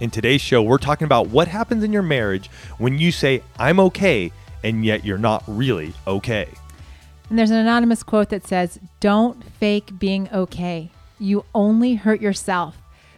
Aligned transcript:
In 0.00 0.10
today's 0.10 0.40
show, 0.40 0.60
we're 0.60 0.78
talking 0.78 1.04
about 1.04 1.28
what 1.28 1.46
happens 1.46 1.84
in 1.84 1.92
your 1.92 2.02
marriage 2.02 2.48
when 2.78 2.98
you 2.98 3.12
say, 3.12 3.42
I'm 3.58 3.78
okay, 3.78 4.32
and 4.64 4.84
yet 4.84 5.04
you're 5.04 5.18
not 5.18 5.44
really 5.46 5.94
okay. 6.06 6.48
And 7.30 7.38
there's 7.38 7.50
an 7.50 7.58
anonymous 7.58 8.02
quote 8.02 8.30
that 8.30 8.46
says, 8.46 8.80
Don't 8.98 9.42
fake 9.44 9.98
being 9.98 10.28
okay. 10.32 10.90
You 11.20 11.44
only 11.54 11.94
hurt 11.94 12.20
yourself. 12.20 12.76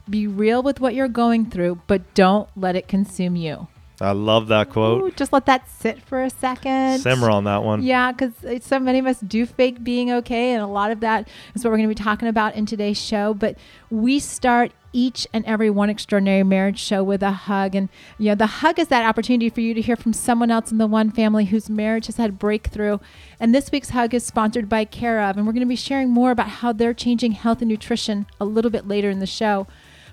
Be 0.09 0.27
real 0.27 0.63
with 0.63 0.79
what 0.79 0.95
you're 0.95 1.09
going 1.09 1.47
through, 1.47 1.81
but 1.87 2.15
don't 2.15 2.49
let 2.55 2.77
it 2.77 2.89
consume 2.89 3.37
you. 3.37 3.69
I 4.01 4.13
love 4.13 4.49
that 4.49 4.71
quote. 4.71 5.03
Ooh, 5.03 5.11
just 5.11 5.33
let 5.33 5.47
that 5.47 5.69
sit 5.71 6.03
for 6.03 6.23
a 6.23 6.29
second. 6.29 7.01
Simmer 7.01 7.31
on 7.31 7.45
that 7.45 7.63
one. 7.63 7.83
Yeah, 7.83 8.13
because 8.13 8.65
so 8.65 8.79
many 8.79 8.99
of 8.99 9.07
us 9.07 9.21
do 9.21 9.47
fake 9.47 9.83
being 9.83 10.13
okay, 10.13 10.53
and 10.53 10.63
a 10.63 10.67
lot 10.67 10.91
of 10.91 11.01
that 11.01 11.29
is 11.55 11.65
what 11.65 11.71
we're 11.71 11.79
going 11.79 11.89
to 11.89 11.95
be 11.95 12.05
talking 12.05 12.29
about 12.29 12.55
in 12.55 12.67
today's 12.67 13.01
show. 13.01 13.33
But 13.33 13.57
we 13.89 14.19
start 14.19 14.73
each 14.93 15.27
and 15.33 15.45
every 15.47 15.71
one 15.71 15.89
extraordinary 15.89 16.43
marriage 16.43 16.79
show 16.79 17.03
with 17.03 17.23
a 17.23 17.31
hug, 17.31 17.75
and 17.75 17.89
you 18.19 18.29
know 18.29 18.35
the 18.35 18.47
hug 18.47 18.79
is 18.79 18.89
that 18.89 19.07
opportunity 19.07 19.49
for 19.49 19.63
you 19.63 19.73
to 19.73 19.81
hear 19.81 19.97
from 19.97 20.13
someone 20.13 20.51
else 20.51 20.71
in 20.71 20.77
the 20.77 20.87
one 20.87 21.11
family 21.11 21.47
whose 21.47 21.71
marriage 21.71 22.07
has 22.07 22.17
had 22.17 22.39
breakthrough. 22.39 22.99
And 23.41 23.55
this 23.55 23.73
week's 23.73 23.91
hug 23.91 24.13
is 24.13 24.27
sponsored 24.27 24.69
by 24.69 24.85
Care 24.85 25.23
of, 25.23 25.39
and 25.39 25.47
we're 25.47 25.53
going 25.55 25.61
to 25.61 25.67
be 25.67 25.77
sharing 25.77 26.11
more 26.11 26.31
about 26.33 26.49
how 26.49 26.73
they're 26.73 26.95
changing 26.95 27.33
health 27.33 27.63
and 27.63 27.71
nutrition 27.71 28.27
a 28.39 28.45
little 28.45 28.71
bit 28.71 28.87
later 28.87 29.09
in 29.09 29.21
the 29.21 29.27
show. 29.27 29.67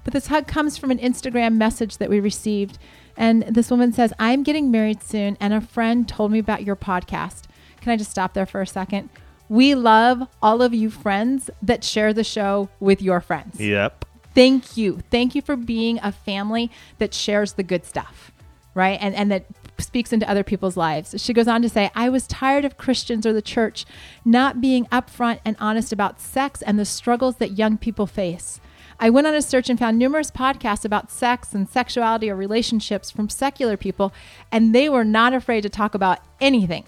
But 0.06 0.14
this 0.14 0.28
hug 0.28 0.48
comes 0.48 0.78
from 0.78 0.92
an 0.92 1.00
Instagram 1.00 1.56
message 1.56 1.98
that 1.98 2.10
we 2.10 2.20
received. 2.20 2.78
And 3.16 3.44
this 3.44 3.70
woman 3.70 3.94
says, 3.94 4.14
I'm 4.20 4.44
getting 4.44 4.72
married 4.72 5.04
soon, 5.04 5.38
and 5.40 5.54
a 5.54 5.62
friend 5.62 6.08
told 6.08 6.32
me 6.32 6.40
about 6.40 6.64
your 6.64 6.76
podcast. 6.76 7.44
Can 7.82 7.92
I 7.92 7.98
just 7.98 8.12
stop 8.12 8.34
there 8.34 8.46
for 8.46 8.62
a 8.62 8.68
second? 8.68 9.10
We 9.50 9.76
love 9.76 10.28
all 10.42 10.62
of 10.62 10.74
you 10.74 10.90
friends 10.90 11.50
that 11.62 11.84
share 11.84 12.14
the 12.14 12.24
show 12.24 12.70
with 12.80 13.02
your 13.02 13.22
friends. 13.22 13.60
Yep. 13.60 14.06
Thank 14.34 14.78
you. 14.78 15.02
Thank 15.12 15.36
you 15.36 15.42
for 15.42 15.56
being 15.56 16.00
a 16.02 16.12
family 16.12 16.72
that 16.98 17.14
shares 17.14 17.54
the 17.54 17.64
good 17.64 17.86
stuff, 17.86 18.32
right? 18.74 18.98
And, 19.00 19.14
and 19.14 19.32
that 19.32 19.46
speaks 19.78 20.12
into 20.12 20.28
other 20.30 20.44
people's 20.44 20.78
lives. 20.78 21.14
She 21.22 21.34
goes 21.34 21.48
on 21.48 21.62
to 21.62 21.70
say, 21.70 21.92
I 21.94 22.10
was 22.10 22.26
tired 22.26 22.66
of 22.66 22.78
Christians 22.78 23.26
or 23.26 23.34
the 23.34 23.42
church 23.42 23.86
not 24.26 24.62
being 24.62 24.86
upfront 24.86 25.40
and 25.46 25.56
honest 25.60 25.92
about 25.92 26.20
sex 26.20 26.62
and 26.62 26.80
the 26.80 26.86
struggles 26.86 27.36
that 27.36 27.58
young 27.58 27.78
people 27.78 28.08
face. 28.08 28.60
I 29.00 29.10
went 29.10 29.28
on 29.28 29.34
a 29.34 29.42
search 29.42 29.70
and 29.70 29.80
found 29.80 29.98
numerous 29.98 30.32
podcasts 30.32 30.86
about 30.86 31.12
sex 31.12 31.54
and 31.54 31.68
sexuality 31.68 32.30
or 32.30 32.36
relationships 32.36 33.12
from 33.12 33.30
secular 33.30 33.78
people, 33.78 34.14
and 34.52 34.74
they 34.74 34.90
were 34.90 35.04
not 35.04 35.34
afraid 35.34 35.62
to 35.62 35.70
talk 35.70 35.94
about 35.94 36.20
anything. 36.40 36.86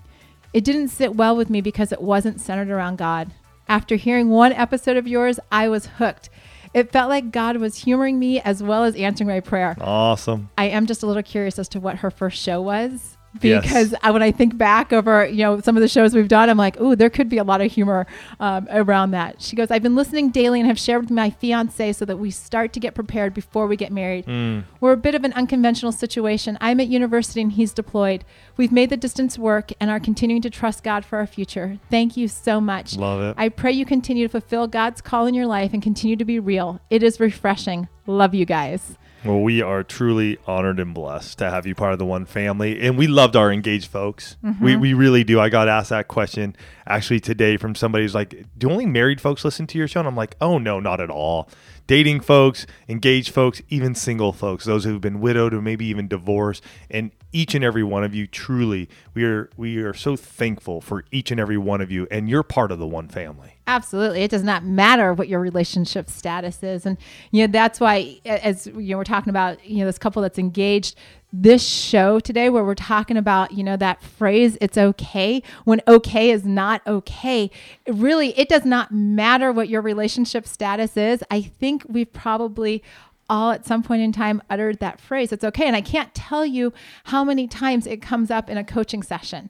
It 0.53 0.63
didn't 0.63 0.89
sit 0.89 1.15
well 1.15 1.35
with 1.35 1.49
me 1.49 1.61
because 1.61 1.91
it 1.91 2.01
wasn't 2.01 2.39
centered 2.39 2.69
around 2.69 2.97
God. 2.97 3.31
After 3.67 3.95
hearing 3.95 4.29
one 4.29 4.53
episode 4.53 4.97
of 4.97 5.07
yours, 5.07 5.39
I 5.51 5.67
was 5.67 5.87
hooked. 5.97 6.29
It 6.73 6.91
felt 6.91 7.09
like 7.09 7.31
God 7.31 7.57
was 7.57 7.83
humoring 7.83 8.19
me 8.19 8.39
as 8.41 8.61
well 8.61 8.83
as 8.83 8.95
answering 8.95 9.29
my 9.29 9.39
prayer. 9.39 9.75
Awesome. 9.79 10.49
I 10.57 10.65
am 10.65 10.85
just 10.85 11.03
a 11.03 11.07
little 11.07 11.23
curious 11.23 11.57
as 11.57 11.69
to 11.69 11.79
what 11.79 11.97
her 11.97 12.11
first 12.11 12.41
show 12.41 12.61
was 12.61 13.14
because 13.39 13.91
yes. 13.91 13.99
I, 14.01 14.11
when 14.11 14.21
I 14.21 14.31
think 14.31 14.57
back 14.57 14.93
over 14.93 15.25
you 15.25 15.39
know 15.39 15.59
some 15.59 15.75
of 15.75 15.81
the 15.81 15.87
shows 15.87 16.13
we've 16.13 16.27
done, 16.27 16.49
I'm 16.49 16.57
like, 16.57 16.77
oh, 16.79 16.95
there 16.95 17.09
could 17.09 17.29
be 17.29 17.37
a 17.37 17.43
lot 17.43 17.61
of 17.61 17.71
humor 17.71 18.07
um, 18.39 18.67
around 18.71 19.11
that. 19.11 19.41
She 19.41 19.55
goes, 19.55 19.71
I've 19.71 19.83
been 19.83 19.95
listening 19.95 20.29
daily 20.29 20.59
and 20.59 20.67
have 20.67 20.79
shared 20.79 21.01
with 21.01 21.11
my 21.11 21.29
fiance 21.29 21.93
so 21.93 22.05
that 22.05 22.17
we 22.17 22.31
start 22.31 22.73
to 22.73 22.79
get 22.79 22.95
prepared 22.95 23.33
before 23.33 23.67
we 23.67 23.75
get 23.75 23.91
married. 23.91 24.25
Mm. 24.25 24.63
We're 24.79 24.93
a 24.93 24.97
bit 24.97 25.15
of 25.15 25.23
an 25.23 25.33
unconventional 25.33 25.91
situation. 25.91 26.57
I'm 26.61 26.79
at 26.79 26.87
university 26.87 27.41
and 27.41 27.51
he's 27.51 27.73
deployed. 27.73 28.23
We've 28.57 28.71
made 28.71 28.89
the 28.89 28.97
distance 28.97 29.37
work 29.37 29.71
and 29.79 29.89
are 29.89 29.99
continuing 29.99 30.41
to 30.43 30.49
trust 30.49 30.83
God 30.83 31.05
for 31.05 31.17
our 31.17 31.27
future. 31.27 31.79
Thank 31.89 32.17
you 32.17 32.27
so 32.27 32.61
much. 32.61 32.95
Love 32.97 33.21
it. 33.21 33.35
I 33.37 33.49
pray 33.49 33.71
you 33.71 33.85
continue 33.85 34.27
to 34.27 34.31
fulfill 34.31 34.67
God's 34.67 35.01
call 35.01 35.27
in 35.27 35.33
your 35.33 35.45
life 35.45 35.73
and 35.73 35.81
continue 35.81 36.15
to 36.15 36.25
be 36.25 36.39
real. 36.39 36.79
It 36.89 37.03
is 37.03 37.19
refreshing. 37.19 37.87
Love 38.07 38.33
you 38.33 38.45
guys. 38.45 38.97
Well, 39.25 39.41
we 39.41 39.61
are 39.61 39.83
truly 39.83 40.37
honored 40.45 40.79
and 40.79 40.93
blessed 40.93 41.39
to 41.39 41.49
have 41.49 41.65
you 41.65 41.73
part 41.73 41.93
of 41.93 41.99
the 41.99 42.05
One 42.05 42.25
family. 42.25 42.79
And 42.81 42.97
we 42.97 43.07
loved 43.07 43.35
our 43.35 43.51
engaged 43.51 43.89
folks. 43.89 44.37
Mm-hmm. 44.43 44.63
We, 44.63 44.75
we 44.75 44.93
really 44.93 45.23
do. 45.23 45.39
I 45.39 45.49
got 45.49 45.67
asked 45.67 45.89
that 45.89 46.07
question 46.07 46.55
actually 46.85 47.19
today 47.19 47.57
from 47.57 47.75
somebody 47.75 48.03
who's 48.03 48.15
like, 48.15 48.45
Do 48.57 48.69
only 48.69 48.85
married 48.85 49.19
folks 49.19 49.43
listen 49.43 49.67
to 49.67 49.77
your 49.77 49.87
show? 49.87 49.99
And 49.99 50.07
I'm 50.07 50.15
like, 50.15 50.35
Oh, 50.39 50.57
no, 50.57 50.79
not 50.79 51.01
at 51.01 51.09
all 51.09 51.49
dating 51.87 52.19
folks, 52.21 52.65
engaged 52.87 53.31
folks, 53.33 53.61
even 53.69 53.95
single 53.95 54.33
folks, 54.33 54.65
those 54.65 54.83
who've 54.83 55.01
been 55.01 55.19
widowed 55.19 55.53
or 55.53 55.61
maybe 55.61 55.85
even 55.85 56.07
divorced, 56.07 56.63
and 56.89 57.11
each 57.35 57.53
and 57.53 57.65
every 57.65 57.83
one 57.83 58.01
of 58.01 58.15
you 58.15 58.25
truly 58.25 58.87
we 59.13 59.25
are 59.25 59.49
we 59.57 59.77
are 59.77 59.93
so 59.93 60.15
thankful 60.15 60.79
for 60.79 61.03
each 61.11 61.31
and 61.31 61.39
every 61.39 61.57
one 61.57 61.81
of 61.81 61.91
you 61.91 62.07
and 62.09 62.29
you're 62.29 62.43
part 62.43 62.71
of 62.71 62.79
the 62.79 62.87
one 62.87 63.09
family. 63.09 63.51
Absolutely. 63.67 64.21
It 64.21 64.31
does 64.31 64.43
not 64.43 64.63
matter 64.63 65.13
what 65.13 65.27
your 65.27 65.41
relationship 65.41 66.09
status 66.09 66.63
is 66.63 66.85
and 66.85 66.97
you 67.31 67.45
know 67.45 67.51
that's 67.51 67.81
why 67.81 68.21
as 68.25 68.67
you 68.67 68.91
know 68.91 68.97
we're 68.97 69.03
talking 69.03 69.31
about 69.31 69.63
you 69.65 69.79
know 69.79 69.85
this 69.85 69.97
couple 69.97 70.21
that's 70.21 70.39
engaged 70.39 70.95
this 71.41 71.65
show 71.67 72.19
today 72.19 72.49
where 72.49 72.63
we're 72.63 72.75
talking 72.75 73.17
about 73.17 73.51
you 73.51 73.63
know 73.63 73.75
that 73.77 74.01
phrase 74.01 74.57
it's 74.61 74.77
okay 74.77 75.41
when 75.65 75.81
okay 75.87 76.31
is 76.31 76.45
not 76.45 76.81
okay. 76.87 77.51
Really 77.87 78.37
it 78.39 78.49
does 78.49 78.65
not 78.65 78.91
matter 78.91 79.51
what 79.51 79.69
your 79.69 79.81
relationship 79.81 80.47
status 80.47 80.97
is. 80.97 81.23
I 81.29 81.41
think 81.41 81.83
we've 81.87 82.11
probably 82.11 82.83
all 83.29 83.51
at 83.51 83.65
some 83.65 83.81
point 83.81 84.01
in 84.01 84.11
time 84.11 84.41
uttered 84.51 84.77
that 84.77 85.01
phrase 85.01 85.31
it's 85.31 85.43
okay 85.43 85.65
and 85.65 85.75
i 85.75 85.81
can't 85.81 86.13
tell 86.13 86.45
you 86.45 86.71
how 87.05 87.23
many 87.23 87.47
times 87.47 87.87
it 87.87 87.99
comes 87.99 88.29
up 88.29 88.51
in 88.51 88.57
a 88.59 88.63
coaching 88.63 89.01
session 89.01 89.49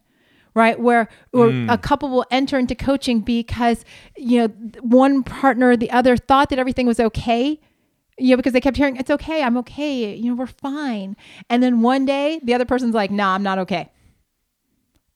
right? 0.55 0.79
Where, 0.79 1.09
where 1.31 1.49
mm. 1.49 1.71
a 1.71 1.77
couple 1.77 2.09
will 2.09 2.25
enter 2.31 2.57
into 2.57 2.73
coaching 2.73 3.19
because 3.19 3.85
you 4.17 4.39
know 4.39 4.47
one 4.79 5.21
partner 5.21 5.71
or 5.71 5.77
the 5.77 5.91
other 5.91 6.17
thought 6.17 6.49
that 6.49 6.57
everything 6.57 6.87
was 6.87 6.99
okay 6.99 7.59
you 8.17 8.31
know, 8.31 8.37
because 8.37 8.53
they 8.53 8.61
kept 8.61 8.77
hearing, 8.77 8.95
it's 8.95 9.09
okay, 9.09 9.43
I'm 9.43 9.57
okay, 9.57 10.15
you 10.15 10.29
know, 10.29 10.35
we're 10.35 10.47
fine. 10.47 11.17
And 11.49 11.61
then 11.61 11.81
one 11.81 12.05
day 12.05 12.39
the 12.43 12.53
other 12.53 12.65
person's 12.65 12.95
like, 12.95 13.11
nah, 13.11 13.35
I'm 13.35 13.43
not 13.43 13.59
okay. 13.59 13.91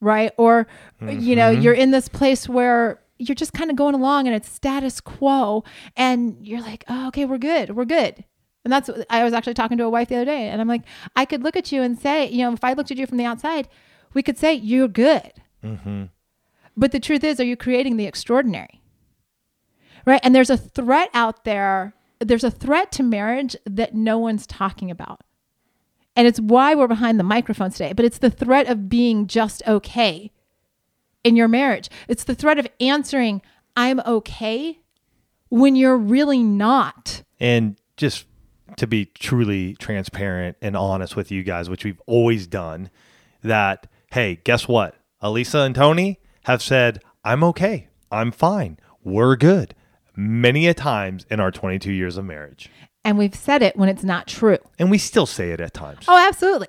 Right. 0.00 0.32
Or, 0.36 0.66
mm-hmm. 1.00 1.20
you 1.20 1.36
know, 1.36 1.52
mm-hmm. 1.52 1.62
you're 1.62 1.74
in 1.74 1.90
this 1.90 2.08
place 2.08 2.48
where 2.48 3.00
you're 3.18 3.34
just 3.34 3.52
kind 3.52 3.70
of 3.70 3.76
going 3.76 3.94
along 3.94 4.26
and 4.26 4.34
it's 4.34 4.50
status 4.50 5.00
quo 5.00 5.64
and 5.96 6.36
you're 6.40 6.60
like, 6.60 6.84
oh, 6.88 7.08
okay, 7.08 7.24
we're 7.24 7.38
good. 7.38 7.76
We're 7.76 7.84
good. 7.84 8.24
And 8.64 8.72
that's, 8.72 8.90
I 9.08 9.24
was 9.24 9.32
actually 9.32 9.54
talking 9.54 9.78
to 9.78 9.84
a 9.84 9.90
wife 9.90 10.08
the 10.08 10.16
other 10.16 10.24
day 10.26 10.48
and 10.48 10.60
I'm 10.60 10.68
like, 10.68 10.82
I 11.16 11.24
could 11.24 11.42
look 11.42 11.56
at 11.56 11.72
you 11.72 11.82
and 11.82 11.98
say, 11.98 12.28
you 12.28 12.38
know, 12.38 12.52
if 12.52 12.64
I 12.64 12.74
looked 12.74 12.90
at 12.90 12.98
you 12.98 13.06
from 13.06 13.18
the 13.18 13.24
outside, 13.24 13.68
we 14.12 14.22
could 14.22 14.38
say, 14.38 14.54
you're 14.54 14.88
good. 14.88 15.32
Mm-hmm. 15.64 16.04
But 16.76 16.92
the 16.92 17.00
truth 17.00 17.24
is, 17.24 17.40
are 17.40 17.44
you 17.44 17.56
creating 17.56 17.96
the 17.96 18.06
extraordinary? 18.06 18.82
Right. 20.06 20.20
And 20.22 20.34
there's 20.34 20.50
a 20.50 20.56
threat 20.56 21.10
out 21.12 21.44
there 21.44 21.94
there's 22.20 22.44
a 22.44 22.50
threat 22.50 22.92
to 22.92 23.02
marriage 23.02 23.56
that 23.64 23.94
no 23.94 24.18
one's 24.18 24.46
talking 24.46 24.90
about. 24.90 25.22
And 26.14 26.26
it's 26.26 26.40
why 26.40 26.74
we're 26.74 26.88
behind 26.88 27.18
the 27.18 27.24
microphones 27.24 27.76
today, 27.76 27.92
but 27.92 28.04
it's 28.04 28.18
the 28.18 28.30
threat 28.30 28.68
of 28.68 28.88
being 28.88 29.26
just 29.26 29.62
okay 29.66 30.30
in 31.24 31.36
your 31.36 31.48
marriage. 31.48 31.88
It's 32.08 32.24
the 32.24 32.34
threat 32.34 32.58
of 32.58 32.66
answering, 32.80 33.42
I'm 33.76 34.00
okay, 34.00 34.80
when 35.48 35.76
you're 35.76 35.96
really 35.96 36.42
not. 36.42 37.22
And 37.38 37.76
just 37.96 38.26
to 38.76 38.86
be 38.86 39.06
truly 39.06 39.74
transparent 39.74 40.56
and 40.60 40.76
honest 40.76 41.16
with 41.16 41.30
you 41.30 41.42
guys, 41.42 41.70
which 41.70 41.84
we've 41.84 42.00
always 42.06 42.46
done, 42.46 42.90
that, 43.42 43.86
hey, 44.12 44.40
guess 44.44 44.68
what? 44.68 44.96
Alisa 45.22 45.64
and 45.64 45.74
Tony 45.74 46.20
have 46.44 46.62
said, 46.62 47.02
I'm 47.24 47.42
okay. 47.44 47.88
I'm 48.10 48.32
fine. 48.32 48.78
We're 49.02 49.36
good 49.36 49.74
many 50.20 50.66
a 50.66 50.74
times 50.74 51.26
in 51.30 51.40
our 51.40 51.50
22 51.50 51.92
years 51.92 52.16
of 52.16 52.24
marriage. 52.24 52.70
And 53.04 53.16
we've 53.16 53.34
said 53.34 53.62
it 53.62 53.76
when 53.76 53.88
it's 53.88 54.04
not 54.04 54.26
true. 54.26 54.58
And 54.78 54.90
we 54.90 54.98
still 54.98 55.26
say 55.26 55.50
it 55.50 55.60
at 55.60 55.72
times. 55.72 56.04
Oh, 56.06 56.28
absolutely. 56.28 56.68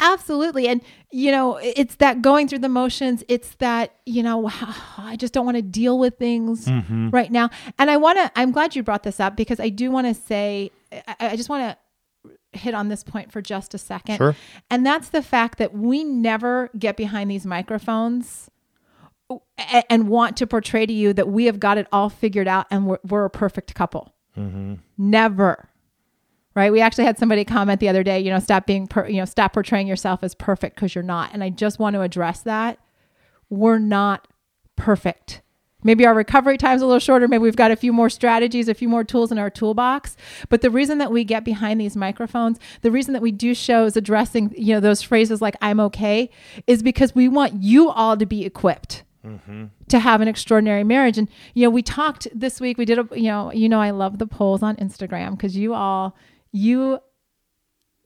Absolutely. 0.00 0.68
And, 0.68 0.82
you 1.10 1.30
know, 1.30 1.56
it's 1.56 1.94
that 1.96 2.20
going 2.20 2.48
through 2.48 2.58
the 2.58 2.68
motions. 2.68 3.24
It's 3.28 3.54
that, 3.56 3.94
you 4.04 4.22
know, 4.22 4.50
I 4.98 5.16
just 5.16 5.32
don't 5.32 5.46
want 5.46 5.56
to 5.56 5.62
deal 5.62 5.98
with 5.98 6.18
things 6.18 6.66
mm-hmm. 6.66 7.10
right 7.10 7.30
now. 7.30 7.50
And 7.78 7.90
I 7.90 7.96
want 7.96 8.18
to, 8.18 8.30
I'm 8.34 8.50
glad 8.50 8.74
you 8.74 8.82
brought 8.82 9.04
this 9.04 9.20
up 9.20 9.36
because 9.36 9.60
I 9.60 9.68
do 9.68 9.90
want 9.90 10.06
to 10.08 10.14
say, 10.14 10.70
I, 10.92 11.16
I 11.20 11.36
just 11.36 11.48
want 11.48 11.76
to 12.24 12.58
hit 12.58 12.74
on 12.74 12.88
this 12.88 13.04
point 13.04 13.30
for 13.30 13.40
just 13.40 13.72
a 13.74 13.78
second. 13.78 14.16
Sure. 14.16 14.36
And 14.70 14.84
that's 14.84 15.10
the 15.10 15.22
fact 15.22 15.58
that 15.58 15.72
we 15.72 16.04
never 16.04 16.70
get 16.78 16.96
behind 16.96 17.30
these 17.30 17.46
microphones 17.46 18.50
and 19.90 20.08
want 20.08 20.36
to 20.36 20.46
portray 20.46 20.86
to 20.86 20.92
you 20.92 21.12
that 21.12 21.28
we 21.28 21.46
have 21.46 21.58
got 21.58 21.78
it 21.78 21.86
all 21.90 22.08
figured 22.08 22.46
out 22.48 22.66
and 22.70 22.86
we're, 22.86 22.98
we're 23.08 23.24
a 23.24 23.30
perfect 23.30 23.74
couple. 23.74 24.12
Mm-hmm. 24.36 24.74
Never. 24.98 25.68
right? 26.56 26.72
We 26.72 26.80
actually 26.80 27.04
had 27.04 27.18
somebody 27.18 27.44
comment 27.44 27.78
the 27.80 27.88
other 27.88 28.02
day, 28.02 28.18
you 28.18 28.30
know, 28.30 28.40
stop 28.40 28.66
being, 28.66 28.88
per, 28.88 29.06
you 29.06 29.18
know, 29.18 29.24
stop 29.26 29.52
portraying 29.52 29.86
yourself 29.86 30.24
as 30.24 30.34
perfect 30.34 30.74
because 30.74 30.94
you're 30.94 31.04
not. 31.04 31.30
And 31.32 31.44
I 31.44 31.50
just 31.50 31.78
want 31.78 31.94
to 31.94 32.00
address 32.00 32.40
that. 32.40 32.78
We're 33.50 33.78
not 33.78 34.26
perfect. 34.74 35.42
Maybe 35.84 36.04
our 36.06 36.14
recovery 36.14 36.56
time's 36.56 36.82
a 36.82 36.86
little 36.86 36.98
shorter. 36.98 37.28
Maybe 37.28 37.42
we've 37.42 37.54
got 37.54 37.70
a 37.70 37.76
few 37.76 37.92
more 37.92 38.10
strategies, 38.10 38.68
a 38.68 38.74
few 38.74 38.88
more 38.88 39.04
tools 39.04 39.30
in 39.30 39.38
our 39.38 39.50
toolbox. 39.50 40.16
But 40.48 40.62
the 40.62 40.70
reason 40.70 40.98
that 40.98 41.12
we 41.12 41.22
get 41.22 41.44
behind 41.44 41.80
these 41.80 41.94
microphones, 41.96 42.58
the 42.80 42.90
reason 42.90 43.12
that 43.12 43.22
we 43.22 43.30
do 43.30 43.54
shows 43.54 43.96
addressing, 43.96 44.52
you 44.56 44.74
know, 44.74 44.80
those 44.80 45.02
phrases 45.02 45.40
like 45.40 45.54
"I'm 45.60 45.78
okay," 45.80 46.30
is 46.66 46.82
because 46.82 47.14
we 47.14 47.28
want 47.28 47.62
you 47.62 47.90
all 47.90 48.16
to 48.16 48.26
be 48.26 48.44
equipped. 48.44 49.04
Mm-hmm. 49.26 49.64
To 49.88 49.98
have 49.98 50.20
an 50.20 50.28
extraordinary 50.28 50.84
marriage, 50.84 51.18
and 51.18 51.28
you 51.54 51.64
know, 51.64 51.70
we 51.70 51.82
talked 51.82 52.28
this 52.34 52.60
week. 52.60 52.78
We 52.78 52.84
did 52.84 52.98
a, 52.98 53.08
you 53.12 53.28
know, 53.28 53.52
you 53.52 53.68
know, 53.68 53.80
I 53.80 53.90
love 53.90 54.18
the 54.18 54.26
polls 54.26 54.62
on 54.62 54.76
Instagram 54.76 55.32
because 55.32 55.56
you 55.56 55.74
all, 55.74 56.16
you 56.52 57.00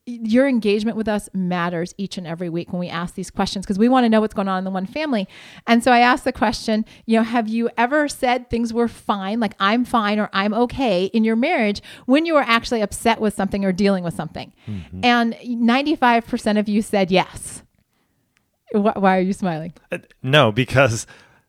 your 0.06 0.48
engagement 0.48 0.96
with 0.96 1.08
us 1.08 1.28
matters 1.32 1.94
each 1.96 2.18
and 2.18 2.26
every 2.26 2.48
week 2.48 2.72
when 2.72 2.80
we 2.80 2.88
ask 2.88 3.14
these 3.14 3.30
questions 3.30 3.64
because 3.64 3.78
we 3.78 3.88
want 3.88 4.04
to 4.04 4.08
know 4.08 4.20
what's 4.20 4.34
going 4.34 4.48
on 4.48 4.58
in 4.58 4.64
the 4.64 4.70
one 4.70 4.86
family. 4.86 5.28
And 5.66 5.84
so 5.84 5.92
I 5.92 6.00
asked 6.00 6.24
the 6.24 6.32
question, 6.32 6.84
you 7.06 7.16
know, 7.16 7.22
have 7.22 7.48
you 7.48 7.70
ever 7.76 8.08
said 8.08 8.48
things 8.48 8.72
were 8.72 8.88
fine, 8.88 9.40
like 9.40 9.54
I'm 9.60 9.84
fine 9.84 10.18
or 10.18 10.30
I'm 10.32 10.54
okay 10.54 11.06
in 11.06 11.24
your 11.24 11.36
marriage 11.36 11.82
when 12.06 12.26
you 12.26 12.34
were 12.34 12.42
actually 12.42 12.80
upset 12.80 13.20
with 13.20 13.34
something 13.34 13.64
or 13.64 13.72
dealing 13.72 14.04
with 14.04 14.14
something? 14.14 14.52
Mm-hmm. 14.66 15.04
And 15.04 15.34
95% 15.34 16.58
of 16.58 16.68
you 16.68 16.82
said 16.82 17.10
yes. 17.10 17.62
Why 18.72 19.18
are 19.18 19.22
you 19.22 19.32
smiling? 19.32 19.72
Uh, 19.90 19.98
no, 20.22 20.52
because 20.52 21.06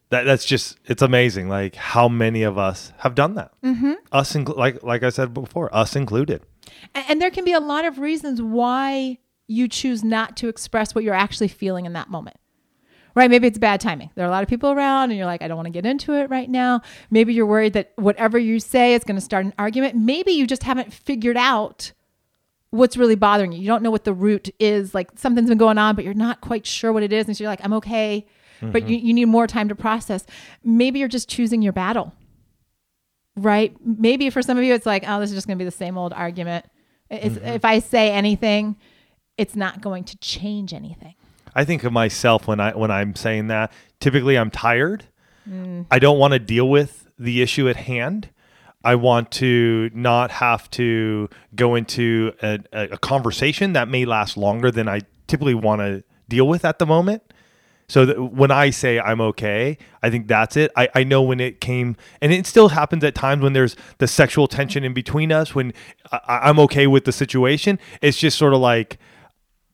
that 0.10 0.24
that's 0.24 0.46
just 0.46 0.78
it's 0.86 1.02
amazing 1.02 1.50
like 1.50 1.76
how 1.76 2.08
many 2.08 2.44
of 2.44 2.58
us 2.58 2.94
have 3.00 3.16
done 3.16 3.36
that. 3.36 3.52
Mm-hmm. 3.64 3.94
Us 4.12 4.34
inclu- 4.34 4.58
like 4.58 4.84
like 4.84 5.04
I 5.04 5.10
said 5.10 5.34
before, 5.34 5.74
us 5.76 5.96
included. 5.96 6.44
And, 6.94 7.06
and 7.10 7.22
there 7.22 7.32
can 7.32 7.46
be 7.46 7.54
a 7.54 7.60
lot 7.60 7.86
of 7.86 8.00
reasons 8.00 8.42
why 8.42 9.18
you 9.48 9.68
choose 9.68 10.04
not 10.04 10.38
to 10.38 10.48
express 10.48 10.94
what 10.94 11.04
you're 11.04 11.14
actually 11.14 11.48
feeling 11.48 11.86
in 11.86 11.94
that 11.94 12.10
moment. 12.10 12.38
Right? 13.14 13.30
Maybe 13.30 13.48
it's 13.48 13.58
bad 13.58 13.82
timing. 13.82 14.10
There 14.16 14.24
are 14.24 14.28
a 14.28 14.32
lot 14.32 14.44
of 14.44 14.48
people 14.48 14.72
around 14.72 15.12
and 15.12 15.18
you're 15.18 15.26
like, 15.26 15.42
I 15.42 15.50
don't 15.50 15.58
want 15.58 15.66
to 15.66 15.72
get 15.72 15.86
into 15.86 16.14
it 16.14 16.30
right 16.30 16.50
now. 16.50 16.82
Maybe 17.10 17.34
you're 17.34 17.46
worried 17.46 17.74
that 17.74 17.92
whatever 17.98 18.40
you 18.40 18.62
say 18.62 18.94
is 18.94 19.04
going 19.04 19.18
to 19.18 19.22
start 19.22 19.44
an 19.44 19.54
argument. 19.60 19.98
Maybe 19.98 20.32
you 20.32 20.48
just 20.48 20.64
haven't 20.64 20.94
figured 20.94 21.36
out 21.36 21.92
what's 22.72 22.98
really 22.98 23.16
bothering 23.16 23.52
you. 23.52 23.60
You 23.60 23.68
don't 23.68 23.84
know 23.84 23.92
what 23.92 24.04
the 24.04 24.14
root 24.14 24.50
is. 24.60 24.94
Like 24.94 25.12
something's 25.18 25.50
been 25.50 25.58
going 25.58 25.78
on, 25.78 25.96
but 25.96 26.04
you're 26.04 26.14
not 26.14 26.42
quite 26.42 26.66
sure 26.66 26.92
what 26.92 27.04
it 27.04 27.14
is. 27.14 27.28
And 27.28 27.38
so 27.38 27.44
you're 27.44 27.52
like, 27.52 27.64
I'm 27.64 27.74
okay, 27.74 28.26
mm-hmm. 28.58 28.72
but 28.72 28.90
you, 28.90 28.98
you 28.98 29.14
need 29.14 29.26
more 29.26 29.48
time 29.48 29.70
to 29.70 29.76
process. 29.76 30.26
Maybe 30.64 31.00
you're 31.00 31.08
just 31.08 31.30
choosing 31.30 31.62
your 31.62 31.74
battle 31.74 32.14
right? 33.36 33.76
Maybe 33.84 34.30
for 34.30 34.42
some 34.42 34.58
of 34.58 34.64
you, 34.64 34.74
it's 34.74 34.86
like, 34.86 35.04
oh, 35.08 35.20
this 35.20 35.30
is 35.30 35.36
just 35.36 35.48
going 35.48 35.58
to 35.58 35.62
be 35.62 35.66
the 35.66 35.72
same 35.72 35.98
old 35.98 36.14
argument. 36.14 36.66
Mm-hmm. 37.12 37.46
If 37.46 37.66
I 37.66 37.80
say 37.80 38.12
anything, 38.12 38.78
it's 39.38 39.56
not 39.56 39.82
going 39.82 40.04
to 40.06 40.18
change 40.18 40.74
anything. 40.74 41.16
I 41.54 41.66
think 41.66 41.84
of 41.84 41.92
myself 41.92 42.48
when 42.48 42.60
I 42.62 42.72
when 42.72 42.92
I'm 42.92 43.16
saying 43.16 43.48
that. 43.48 43.74
Typically, 44.00 44.38
I'm 44.38 44.50
tired. 44.50 45.06
Mm. 45.50 45.86
I 45.92 46.00
don't 46.00 46.18
want 46.18 46.32
to 46.32 46.40
deal 46.40 46.70
with 46.70 47.10
the 47.20 47.42
issue 47.42 47.68
at 47.68 47.76
hand. 47.76 48.30
I 48.84 48.96
want 48.96 49.32
to 49.34 49.92
not 49.94 50.32
have 50.32 50.70
to 50.72 51.30
go 51.56 51.76
into 51.76 52.34
a, 52.42 52.60
a 52.74 52.98
conversation 52.98 53.74
that 53.74 53.88
may 53.88 54.06
last 54.06 54.38
longer 54.38 54.72
than 54.72 54.88
I 54.88 55.02
typically 55.28 55.54
want 55.54 55.82
to 55.82 56.04
deal 56.28 56.48
with 56.48 56.66
at 56.66 56.80
the 56.80 56.86
moment. 56.86 57.24
So 57.88 58.24
when 58.24 58.52
I 58.52 58.70
say 58.70 59.02
I'm 59.02 59.20
okay, 59.20 59.78
I 60.02 60.10
think 60.10 60.28
that's 60.28 60.56
it. 60.56 60.72
I, 60.78 60.88
I 60.96 61.04
know 61.04 61.22
when 61.22 61.42
it 61.42 61.60
came, 61.60 61.98
and 62.22 62.32
it 62.32 62.48
still 62.48 62.70
happens 62.70 63.04
at 63.04 63.16
times 63.16 63.44
when 63.44 63.52
there's 63.52 63.76
the 63.98 64.08
sexual 64.08 64.48
tension 64.48 64.86
in 64.86 64.94
between 64.94 65.30
us. 65.30 65.54
When 65.54 65.74
I, 66.10 66.50
am 66.50 66.58
okay 66.60 66.88
with 66.88 67.04
the 67.04 67.12
situation, 67.12 67.80
it's 68.02 68.18
just 68.18 68.38
sort 68.38 68.54
of 68.54 68.62
like 68.62 68.98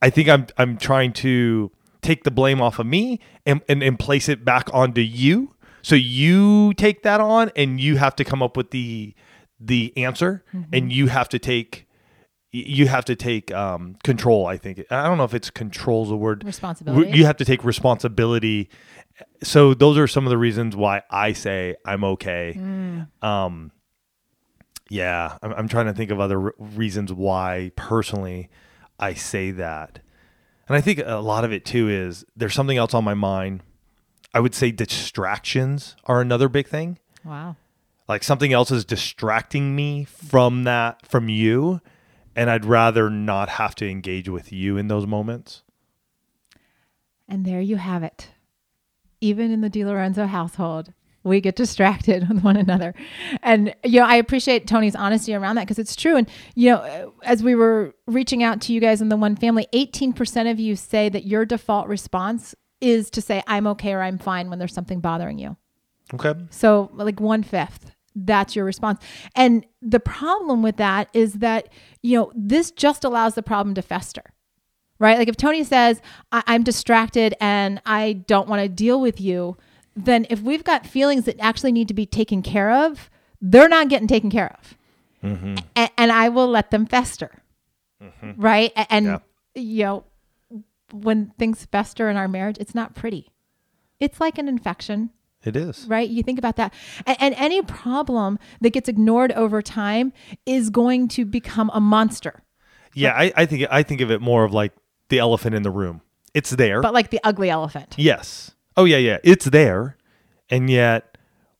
I 0.01 0.09
think 0.09 0.30
I'm 0.30 0.48
I'm 0.57 0.77
trying 0.77 1.13
to 1.13 1.71
take 2.01 2.24
the 2.24 2.31
blame 2.31 2.59
off 2.59 2.80
of 2.80 2.88
me 2.88 3.19
and, 3.45 3.62
and, 3.69 3.83
and 3.83 4.00
place 4.00 4.30
it 4.30 4.44
back 4.44 4.68
onto 4.74 5.01
you. 5.01 5.54
So 5.88 5.95
you 5.95 6.74
take 6.74 7.04
that 7.04 7.22
on, 7.22 7.50
and 7.56 7.80
you 7.80 7.95
have 7.95 8.13
to 8.18 8.25
come 8.25 8.44
up 8.44 8.57
with 8.57 8.72
the 8.72 9.16
the 9.57 9.94
answer, 9.95 10.44
mm-hmm. 10.54 10.74
and 10.74 10.92
you 10.92 11.07
have 11.07 11.30
to 11.30 11.39
take 11.39 11.88
you 12.51 12.88
have 12.88 13.06
to 13.06 13.16
take 13.16 13.54
um, 13.54 13.95
control. 14.04 14.48
I 14.48 14.57
think 14.57 14.84
I 14.92 15.07
don't 15.07 15.18
know 15.18 15.24
if 15.24 15.34
it's 15.34 15.50
control 15.50 16.04
is 16.04 16.12
a 16.12 16.18
word. 16.18 16.44
Responsibility. 16.44 17.18
You 17.18 17.25
have 17.25 17.38
to 17.38 17.45
take 17.45 17.63
responsibility. 17.63 18.69
So 19.44 19.74
those 19.74 19.98
are 19.98 20.07
some 20.07 20.25
of 20.25 20.30
the 20.30 20.38
reasons 20.38 20.75
why 20.75 21.04
I 21.10 21.31
say 21.31 21.78
I'm 21.86 22.04
okay. 22.04 22.57
Mm. 22.57 23.07
Um, 23.24 23.72
yeah, 24.90 25.38
I'm, 25.42 25.54
I'm, 25.54 25.68
trying 25.69 25.86
to 25.86 25.94
think 25.94 26.12
of 26.12 26.19
other 26.19 26.38
re- 26.38 26.51
reasons 26.60 27.13
why 27.13 27.72
personally 27.78 28.50
I 29.00 29.13
say 29.13 29.51
that, 29.51 30.00
and 30.68 30.75
I 30.75 30.81
think 30.81 31.00
a 31.06 31.22
lot 31.22 31.45
of 31.45 31.54
it 31.54 31.63
too 31.63 31.88
is 31.88 32.25
there's 32.36 32.54
something 32.54 32.78
else 32.78 32.94
on 32.94 33.06
my 33.06 33.13
mind. 33.13 33.63
I 34.34 34.40
would 34.40 34.56
say 34.56 34.72
distractions 34.72 35.96
are 36.06 36.22
another 36.22 36.50
big 36.50 36.68
thing. 36.68 37.00
Wow. 37.24 37.56
Like 38.08 38.24
something 38.24 38.54
else 38.54 38.72
is 38.72 38.86
distracting 38.86 39.76
me 39.76 40.06
from 40.06 40.64
that 40.64 41.06
from 41.06 41.30
you 41.30 41.82
and 42.38 42.52
I'd 42.52 42.66
rather 42.66 43.10
not 43.10 43.50
have 43.50 43.74
to 43.76 43.90
engage 43.90 44.30
with 44.30 44.54
you 44.54 44.78
in 44.78 44.88
those 44.88 45.08
moments. 45.08 45.64
And 47.28 47.44
there 47.44 47.60
you 47.60 47.78
have 47.78 48.04
it. 48.04 48.30
Even 49.20 49.52
in 49.52 49.62
the 49.62 49.72
DiLorenzo 49.72 50.28
household, 50.28 50.94
we 51.24 51.42
get 51.42 51.56
distracted 51.56 52.30
with 52.30 52.44
one 52.44 52.56
another. 52.56 52.94
And, 53.42 53.76
you 53.84 54.00
know, 54.00 54.06
I 54.06 54.18
appreciate 54.18 54.68
Tony's 54.68 54.96
honesty 54.96 55.34
around 55.34 55.56
that 55.56 55.64
because 55.64 55.80
it's 55.80 55.96
true. 55.96 56.16
And, 56.16 56.30
you 56.54 56.70
know, 56.70 57.14
as 57.24 57.42
we 57.42 57.56
were 57.56 57.96
reaching 58.06 58.44
out 58.44 58.62
to 58.62 58.74
you 58.74 58.80
guys 58.80 59.02
in 59.02 59.10
the 59.10 59.18
one 59.18 59.36
family, 59.36 59.68
18% 59.74 60.50
of 60.50 60.60
you 60.60 60.76
say 60.76 61.10
that 61.10 61.26
your 61.26 61.44
default 61.44 61.88
response 61.88 62.54
is 62.82 63.10
to 63.12 63.22
say, 63.22 63.44
I'm 63.48 63.68
okay 63.68 63.94
or 63.94 64.02
I'm 64.02 64.18
fine 64.18 64.50
when 64.50 64.60
there's 64.60 64.74
something 64.74 65.00
bothering 65.00 65.40
you. 65.40 65.58
Okay. 66.14 66.34
So, 66.50 66.90
like 66.94 67.20
one 67.20 67.44
fifth 67.44 67.92
that's 68.26 68.56
your 68.56 68.66
response. 68.66 69.04
And 69.36 69.66
the 69.82 70.00
problem 70.00 70.64
with 70.64 70.78
that 70.78 71.10
is 71.14 71.34
that, 71.34 71.70
you 72.02 72.18
know, 72.18 72.32
this 72.36 72.72
just 72.72 73.04
allows 73.04 73.36
the 73.36 73.44
problem 73.44 73.76
to 73.76 73.82
fester, 73.82 74.24
right? 75.00 75.18
Like 75.18 75.28
if 75.28 75.38
Tony 75.38 75.64
says, 75.64 76.02
I- 76.32 76.44
am 76.48 76.64
distracted 76.64 77.36
and 77.40 77.82
I 77.86 78.14
don't 78.14 78.48
want 78.48 78.62
to 78.62 78.70
deal 78.70 79.00
with 79.00 79.22
you, 79.22 79.58
then 79.96 80.26
if 80.30 80.42
we've 80.42 80.64
got 80.64 80.86
feelings 80.86 81.26
that 81.26 81.40
actually 81.40 81.72
need 81.72 81.88
to 81.90 81.94
be 81.94 82.06
taken 82.06 82.42
care 82.42 82.72
of, 82.72 83.10
they're 83.42 83.70
not 83.70 83.90
getting 83.90 84.08
taken 84.08 84.32
care 84.32 84.56
of. 84.60 84.78
Mm-hmm. 85.24 85.56
A- 85.76 86.00
and 86.00 86.12
I 86.12 86.30
will 86.30 86.48
let 86.48 86.72
them 86.72 86.86
fester, 86.86 87.32
mm-hmm. 88.02 88.42
right? 88.42 88.72
And, 88.90 89.06
yeah. 89.06 89.19
you 89.56 89.84
know, 89.84 90.04
when 90.92 91.32
things 91.38 91.66
fester 91.66 92.10
in 92.10 92.18
our 92.18 92.28
marriage, 92.28 92.58
it's 92.60 92.76
not 92.76 92.96
pretty. 92.96 93.32
It's 94.00 94.20
like 94.20 94.38
an 94.38 94.48
infection 94.48 95.12
it 95.44 95.56
is. 95.56 95.86
Right? 95.88 96.10
You 96.10 96.24
think 96.24 96.40
about 96.40 96.56
that. 96.58 96.74
And, 97.06 97.18
and, 97.20 97.36
any 97.36 97.62
problem 97.62 98.40
that 98.60 98.72
gets 98.72 98.90
ignored 98.90 99.32
over 99.34 99.62
time 99.62 100.12
is 100.46 100.70
going 100.70 101.08
to 101.10 101.26
become 101.26 101.70
a 101.74 101.80
monster. 101.80 102.44
Yeah, 102.94 103.14
I, 103.14 103.32
I 103.36 103.46
think 103.46 103.68
I 103.70 103.84
think 103.84 104.02
of 104.02 104.10
it 104.10 104.20
more 104.20 104.44
of 104.44 104.52
like 104.52 104.74
the 105.10 105.20
elephant 105.20 105.56
in 105.56 105.62
the 105.62 105.72
room. 105.72 106.02
It's 106.34 106.50
there. 106.50 106.82
But 106.82 106.94
like 106.94 107.12
the 107.12 107.20
ugly 107.24 107.50
elephant. 107.50 107.96
Yes. 107.98 108.56
Oh 108.76 108.86
yeah, 108.86 108.98
yeah. 108.98 109.20
It's 109.24 109.46
there. 109.46 109.98
And 110.50 110.70
yet 110.70 111.18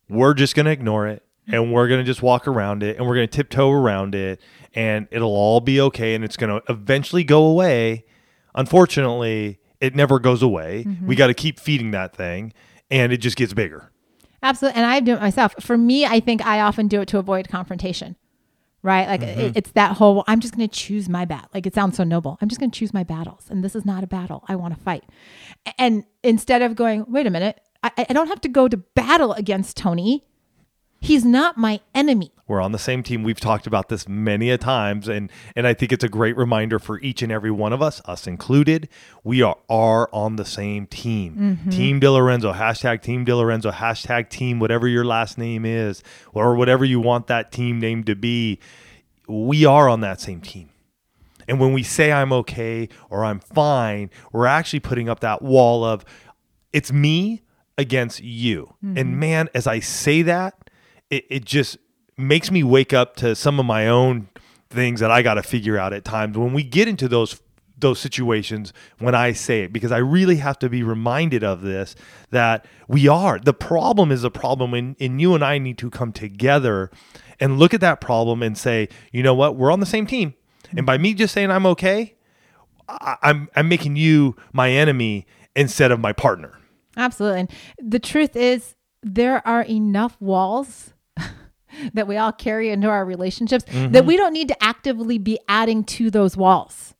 we're 0.10 0.34
just 0.34 0.56
gonna 0.56 0.72
ignore 0.72 1.08
it 1.08 1.24
and 1.48 1.72
we're 1.72 1.88
gonna 1.88 2.04
just 2.04 2.22
walk 2.22 2.48
around 2.48 2.84
it 2.84 2.98
and 2.98 3.08
we're 3.08 3.16
gonna 3.16 3.28
tiptoe 3.28 3.72
around 3.72 4.16
it 4.16 4.42
and 4.74 5.08
it'll 5.12 5.36
all 5.36 5.62
be 5.62 5.80
okay 5.82 6.16
and 6.16 6.24
it's 6.26 6.38
gonna 6.38 6.62
eventually 6.68 7.24
go 7.24 7.46
away. 7.46 8.06
Unfortunately, 8.58 9.60
it 9.80 9.96
never 9.96 10.20
goes 10.20 10.42
away. 10.42 10.84
Mm-hmm. 10.86 11.08
We 11.08 11.16
got 11.16 11.28
to 11.28 11.34
keep 11.34 11.60
feeding 11.60 11.92
that 11.92 12.16
thing 12.16 12.54
and 12.92 13.14
it 13.14 13.18
just 13.18 13.38
gets 13.38 13.54
bigger. 13.54 13.92
Absolutely. 14.44 14.78
And 14.78 14.86
I 14.86 15.00
do 15.00 15.14
it 15.14 15.22
myself. 15.22 15.56
For 15.62 15.78
me, 15.78 16.06
I 16.06 16.20
think 16.20 16.46
I 16.46 16.62
often 16.62 16.88
do 16.88 17.02
it 17.02 17.08
to 17.10 17.20
avoid 17.20 17.48
confrontation. 17.48 18.16
Right? 18.84 19.08
Like 19.08 19.22
mm-hmm. 19.22 19.52
it's 19.56 19.72
that 19.72 19.98
whole 19.98 20.24
I'm 20.28 20.40
just 20.40 20.56
going 20.56 20.68
to 20.68 20.74
choose 20.74 21.10
my 21.10 21.26
battle. 21.26 21.50
Like 21.54 21.66
it 21.66 21.74
sounds 21.74 21.98
so 21.98 22.04
noble. 22.04 22.38
I'm 22.42 22.48
just 22.48 22.60
going 22.60 22.72
to 22.72 22.78
choose 22.78 22.94
my 22.94 23.04
battles. 23.04 23.48
And 23.50 23.64
this 23.64 23.76
is 23.76 23.86
not 23.86 24.04
a 24.04 24.08
battle. 24.08 24.44
I 24.48 24.56
want 24.56 24.76
to 24.76 24.80
fight. 24.80 25.04
And 25.78 26.06
instead 26.24 26.62
of 26.62 26.76
going, 26.76 27.06
wait 27.08 27.28
a 27.28 27.30
minute, 27.30 27.60
I, 27.84 27.92
I 28.10 28.14
don't 28.14 28.28
have 28.28 28.42
to 28.42 28.50
go 28.50 28.68
to 28.68 28.78
battle 28.78 29.34
against 29.34 29.78
Tony. 29.78 30.26
He's 31.08 31.24
not 31.24 31.58
my 31.58 31.80
enemy. 31.96 32.32
We're 32.48 32.62
on 32.62 32.74
the 32.74 32.80
same 32.80 33.02
team. 33.02 33.24
We've 33.24 33.40
talked 33.40 33.66
about 33.66 33.88
this 33.88 34.08
many 34.08 34.50
a 34.50 34.58
times, 34.58 35.08
and 35.08 35.32
and 35.56 35.66
I 35.66 35.74
think 35.74 35.92
it's 35.94 36.04
a 36.04 36.10
great 36.10 36.36
reminder 36.36 36.80
for 36.80 37.00
each 37.00 37.22
and 37.22 37.32
every 37.32 37.52
one 37.52 37.72
of 37.72 37.82
us, 37.82 38.02
us 38.06 38.28
included. 38.28 38.90
We 39.24 39.42
are, 39.42 39.58
are 39.70 40.10
on 40.14 40.36
the 40.36 40.46
same 40.46 40.86
team. 40.88 41.36
Mm-hmm. 41.36 41.70
Team 41.70 42.02
DiLorenzo, 42.02 42.56
hashtag 42.56 43.02
Team 43.02 43.26
DiLorenzo, 43.26 43.72
hashtag 43.72 44.30
Team 44.30 44.60
whatever 44.60 44.88
your 44.88 45.06
last 45.06 45.38
name 45.38 45.66
is, 45.66 46.04
or 46.34 46.56
whatever 46.56 46.84
you 46.84 47.00
want 47.00 47.28
that 47.28 47.52
team 47.52 47.80
name 47.80 48.04
to 48.06 48.16
be. 48.16 48.60
We 49.28 49.66
are 49.66 49.90
on 49.90 50.02
that 50.02 50.22
same 50.22 50.42
team. 50.42 50.70
And 51.48 51.60
when 51.60 51.72
we 51.72 51.84
say 51.84 52.12
I'm 52.12 52.34
okay 52.34 52.90
or 53.10 53.24
I'm 53.24 53.40
fine, 53.40 54.10
we're 54.34 54.46
actually 54.46 54.82
putting 54.82 55.08
up 55.08 55.22
that 55.22 55.42
wall 55.42 55.84
of 55.84 56.04
it's 56.74 56.92
me 56.92 57.44
against 57.78 58.22
you. 58.22 58.74
Mm-hmm. 58.84 58.98
And 58.98 59.20
man, 59.20 59.50
as 59.54 59.68
I 59.68 59.80
say 59.80 60.22
that, 60.24 60.67
it, 61.10 61.26
it 61.30 61.46
just 61.46 61.78
makes 62.18 62.52
me 62.52 62.64
wake 62.64 62.94
up 62.94 63.16
to 63.18 63.36
some 63.36 63.60
of 63.60 63.66
my 63.66 63.88
own 63.88 64.30
things 64.70 65.00
that 65.00 65.12
I 65.12 65.22
got 65.22 65.36
to 65.36 65.44
figure 65.44 65.78
out 65.78 65.94
at 65.94 66.04
times 66.04 66.38
when 66.38 66.54
we 66.54 66.64
get 66.64 66.88
into 66.88 67.08
those 67.08 67.42
those 67.80 68.00
situations 68.00 68.74
when 68.98 69.14
I 69.14 69.34
say 69.34 69.62
it 69.62 69.72
because 69.72 69.92
I 69.92 70.00
really 70.00 70.38
have 70.38 70.58
to 70.60 70.70
be 70.70 70.82
reminded 70.82 71.44
of 71.44 71.62
this 71.62 71.96
that 72.32 72.66
we 72.88 73.08
are 73.08 73.38
the 73.38 73.54
problem 73.54 74.12
is 74.12 74.24
a 74.24 74.32
problem 74.32 74.74
and, 74.74 74.96
and 75.00 75.22
you 75.22 75.36
and 75.36 75.44
I 75.44 75.60
need 75.60 75.78
to 75.80 75.92
come 75.92 76.12
together 76.12 76.90
and 77.40 77.60
look 77.60 77.76
at 77.76 77.82
that 77.82 78.02
problem 78.02 78.42
and 78.42 78.58
say, 78.58 78.90
you 79.12 79.22
know 79.22 79.36
what, 79.36 79.56
we're 79.56 79.72
on 79.72 79.80
the 79.80 79.86
same 79.86 80.08
team. 80.08 80.34
And 80.76 80.88
by 80.88 80.98
me 80.98 81.14
just 81.14 81.36
saying 81.36 81.52
I'm 81.52 81.68
okay, 81.68 82.16
I, 82.90 83.18
I'm 83.22 83.48
I'm 83.56 83.70
making 83.70 83.96
you 83.96 84.36
my 84.54 84.72
enemy 84.72 85.28
instead 85.56 85.92
of 85.92 86.00
my 86.00 86.14
partner. 86.14 86.58
Absolutely. 86.96 87.48
The 87.78 88.00
truth 88.00 88.36
is, 88.36 88.76
there 89.04 89.48
are 89.48 89.62
enough 89.62 90.18
walls 90.20 90.94
that 91.94 92.08
we 92.08 92.18
all 92.18 92.32
carry 92.32 92.70
into 92.70 92.90
our 92.90 93.06
relationships 93.06 93.64
that 93.66 93.74
mm-hmm. 93.74 94.08
we 94.08 94.18
don't 94.18 94.34
need 94.34 94.48
to 94.48 94.64
actively 94.64 95.18
be 95.18 95.40
adding 95.48 95.84
to 95.84 96.10
those 96.10 96.36
walls. 96.38 96.94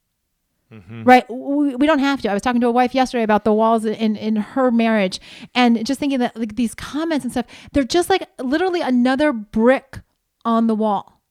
Mm-hmm. 0.72 1.04
Right. 1.04 1.24
We, 1.30 1.76
we 1.76 1.86
don't 1.86 1.98
have 1.98 2.20
to. 2.22 2.30
I 2.30 2.34
was 2.34 2.42
talking 2.42 2.60
to 2.60 2.66
a 2.66 2.72
wife 2.72 2.94
yesterday 2.94 3.22
about 3.22 3.44
the 3.44 3.54
walls 3.54 3.86
in, 3.86 4.16
in 4.16 4.36
her 4.36 4.70
marriage 4.70 5.18
and 5.54 5.84
just 5.86 5.98
thinking 5.98 6.18
that 6.18 6.36
like 6.36 6.56
these 6.56 6.74
comments 6.74 7.24
and 7.24 7.32
stuff, 7.32 7.46
they're 7.72 7.84
just 7.84 8.10
like 8.10 8.28
literally 8.38 8.82
another 8.82 9.32
brick 9.32 10.00
on 10.44 10.66
the 10.66 10.74
wall. 10.74 11.22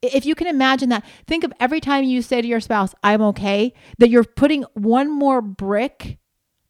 If 0.00 0.24
you 0.24 0.36
can 0.36 0.46
imagine 0.46 0.90
that, 0.90 1.04
think 1.26 1.42
of 1.42 1.52
every 1.58 1.80
time 1.80 2.04
you 2.04 2.22
say 2.22 2.40
to 2.40 2.46
your 2.46 2.60
spouse, 2.60 2.94
I'm 3.02 3.20
okay, 3.22 3.74
that 3.98 4.10
you're 4.10 4.22
putting 4.22 4.62
one 4.74 5.10
more 5.10 5.42
brick 5.42 6.17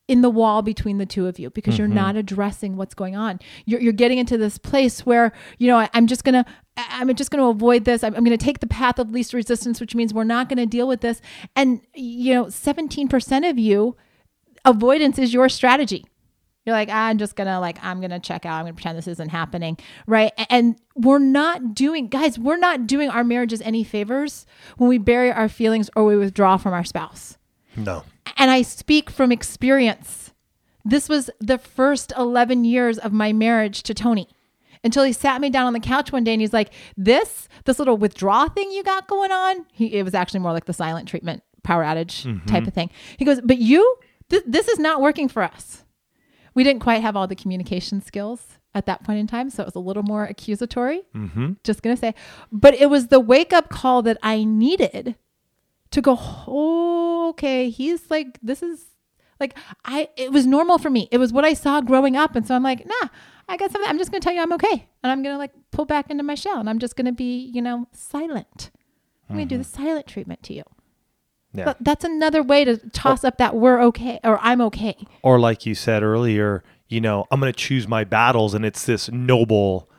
in 0.09 0.23
the 0.23 0.31
wall 0.31 0.63
between 0.63 0.97
the 0.97 1.07
two 1.07 1.27
of 1.27 1.39
you 1.39 1.51
because 1.51 1.77
you're 1.77 1.87
mm-hmm. 1.87 1.97
not 1.97 2.17
addressing 2.17 2.77
what's 2.77 2.95
going 2.95 3.15
on. 3.15 3.39
You're, 3.67 3.81
you're 3.81 3.93
getting 3.93 4.17
into 4.17 4.39
this 4.39 4.57
place 4.57 5.05
where, 5.05 5.33
you 5.59 5.69
know, 5.69 5.77
I, 5.77 5.91
I'm 5.93 6.07
just 6.07 6.25
going 6.25 6.43
to, 6.43 6.51
I'm 6.77 7.15
just 7.15 7.31
going 7.31 7.43
to 7.45 7.49
avoid 7.49 7.85
this. 7.85 8.03
I'm, 8.03 8.15
I'm 8.17 8.25
going 8.25 8.37
to 8.37 8.43
take 8.43 8.61
the 8.61 8.67
path 8.67 8.99
of 8.99 9.11
least 9.11 9.35
resistance, 9.35 9.81
which 9.81 9.95
means 9.95 10.15
we're 10.15 10.25
not 10.25 10.49
going 10.49 10.57
to 10.57 10.67
deal 10.67 10.89
with 10.89 11.03
this. 11.03 11.21
And, 11.55 11.83
you 11.95 12.33
know, 12.33 12.47
17% 12.47 13.51
of 13.51 13.59
you, 13.59 13.97
avoidance 14.65 15.19
is 15.19 15.35
your 15.35 15.51
strategy. 15.51 16.07
You're 16.65 16.77
like, 16.77 16.91
ah, 16.91 17.07
I'm 17.07 17.17
just 17.17 17.35
gonna 17.35 17.61
like, 17.61 17.83
I'm 17.83 17.99
gonna 17.99 18.21
check 18.21 18.45
out. 18.45 18.59
I'm 18.59 18.65
gonna 18.67 18.75
pretend 18.75 18.99
this 18.99 19.09
isn't 19.09 19.31
happening, 19.31 19.79
right? 20.07 20.33
And 20.51 20.79
we're 20.95 21.19
not 21.19 21.75
doing, 21.75 22.09
guys, 22.09 22.39
we're 22.39 22.59
not 22.59 22.87
doing 22.87 23.09
our 23.09 23.25
marriages 23.25 23.63
any 23.63 23.85
favors 23.85 24.45
when 24.77 24.91
we 24.91 24.99
bury 24.99 25.33
our 25.33 25.49
feelings 25.49 25.89
or 25.97 26.05
we 26.05 26.15
withdraw 26.15 26.59
from 26.59 26.75
our 26.75 26.85
spouse 26.85 27.39
No. 27.85 28.05
and 28.37 28.51
I 28.51 28.63
speak 28.63 29.11
from 29.11 29.33
experience. 29.33 30.33
This 30.85 31.09
was 31.09 31.29
the 31.41 31.59
first 31.59 32.13
11 32.17 32.65
years 32.65 32.99
of 32.99 33.13
my 33.13 33.33
marriage 33.33 33.83
to 33.85 33.95
Tony 33.95 34.29
until 34.85 35.05
he 35.05 35.13
sat 35.13 35.41
me 35.41 35.51
down 35.51 35.67
on 35.67 35.73
the 35.73 35.81
couch 35.81 36.13
one 36.13 36.25
day 36.25 36.33
and 36.33 36.41
he's 36.41 36.53
like, 36.53 36.71
This, 36.97 37.49
this 37.65 37.79
little 37.79 37.97
withdraw 37.97 38.49
thing 38.49 38.71
you 38.71 38.83
got 38.83 39.07
going 39.09 39.33
on. 39.33 39.67
He, 39.73 39.95
it 39.95 40.05
was 40.05 40.15
actually 40.15 40.41
more 40.41 40.53
like 40.53 40.65
the 40.67 40.73
silent 40.73 41.09
treatment, 41.09 41.43
power 41.63 41.83
outage 41.85 42.47
type 42.47 42.67
of 42.67 42.73
thing. 42.73 42.91
He 43.19 43.25
goes, 43.25 43.41
But 43.43 43.59
you, 43.59 43.97
th- 44.31 44.45
this 44.47 44.69
is 44.69 44.79
not 44.79 45.01
working 45.03 45.29
for 45.29 45.43
us. 45.43 45.85
We 46.55 46.65
didn't 46.65 46.81
quite 46.81 47.03
have 47.03 47.17
all 47.17 47.27
the 47.27 47.37
communication 47.37 48.01
skills 48.01 48.59
at 48.75 48.87
that 48.87 49.05
point 49.05 49.19
in 49.19 49.27
time. 49.27 49.51
So 49.51 49.63
it 49.63 49.67
was 49.67 49.75
a 49.75 49.81
little 49.81 50.03
more 50.05 50.25
accusatory. 50.25 51.03
Mm-hmm. 51.15 51.53
Just 51.65 51.83
going 51.83 51.95
to 51.95 52.01
say. 52.01 52.15
But 52.51 52.75
it 52.75 52.89
was 52.89 53.09
the 53.09 53.21
wake 53.21 53.53
up 53.53 53.69
call 53.69 54.03
that 54.03 54.17
I 54.23 54.45
needed 54.45 55.17
to 55.91 56.01
go, 56.01 56.17
oh, 56.19 56.98
okay, 57.31 57.71
he's 57.71 58.11
like, 58.11 58.39
this 58.43 58.63
is 58.63 58.87
like, 59.41 59.57
I, 59.85 60.09
it 60.17 60.33
was 60.33 60.47
normal 60.47 60.79
for 60.79 60.91
me. 60.91 61.09
It 61.11 61.19
was 61.19 61.33
what 61.33 61.45
I 61.45 61.55
saw 61.55 61.81
growing 61.81 62.17
up. 62.17 62.35
And 62.35 62.47
so 62.47 62.55
I'm 62.55 62.63
like, 62.63 62.87
nah, 62.87 63.09
I 63.49 63.57
got 63.57 63.71
something. 63.71 63.89
I'm 63.89 63.99
just 63.99 64.11
going 64.11 64.21
to 64.21 64.25
tell 64.25 64.35
you 64.35 64.43
I'm 64.43 64.53
okay. 64.55 64.89
And 65.03 65.13
I'm 65.13 65.23
going 65.23 65.35
to 65.35 65.39
like 65.39 65.53
pull 65.71 65.85
back 65.85 66.11
into 66.11 66.23
my 66.23 66.35
shell 66.35 66.59
and 66.59 66.69
I'm 66.69 66.79
just 66.79 66.97
going 66.97 67.07
to 67.07 67.13
be, 67.13 67.39
you 67.41 67.63
know, 67.63 67.87
silent. 67.93 68.71
I'm 69.29 69.37
going 69.37 69.49
to 69.49 69.55
do 69.55 69.61
mm-hmm. 69.61 69.71
the 69.71 69.85
silent 69.85 70.07
treatment 70.07 70.43
to 70.45 70.55
you. 70.55 70.63
Yeah. 71.53 71.65
But 71.65 71.79
that's 71.81 72.05
another 72.05 72.43
way 72.43 72.65
to 72.65 72.77
toss 72.91 73.25
up 73.25 73.39
that 73.39 73.55
we're 73.55 73.83
okay 73.85 74.21
or 74.23 74.39
I'm 74.41 74.61
okay. 74.63 74.97
or 75.23 75.39
like 75.41 75.67
you 75.67 75.75
said 75.75 76.03
earlier, 76.03 76.63
you 76.89 77.01
know, 77.01 77.27
I'm 77.31 77.41
going 77.41 77.53
to 77.53 77.59
choose 77.59 77.87
my 77.87 78.05
battles, 78.05 78.55
and 78.55 78.65
it's 78.65 78.87
this 78.87 79.11
noble, 79.11 79.91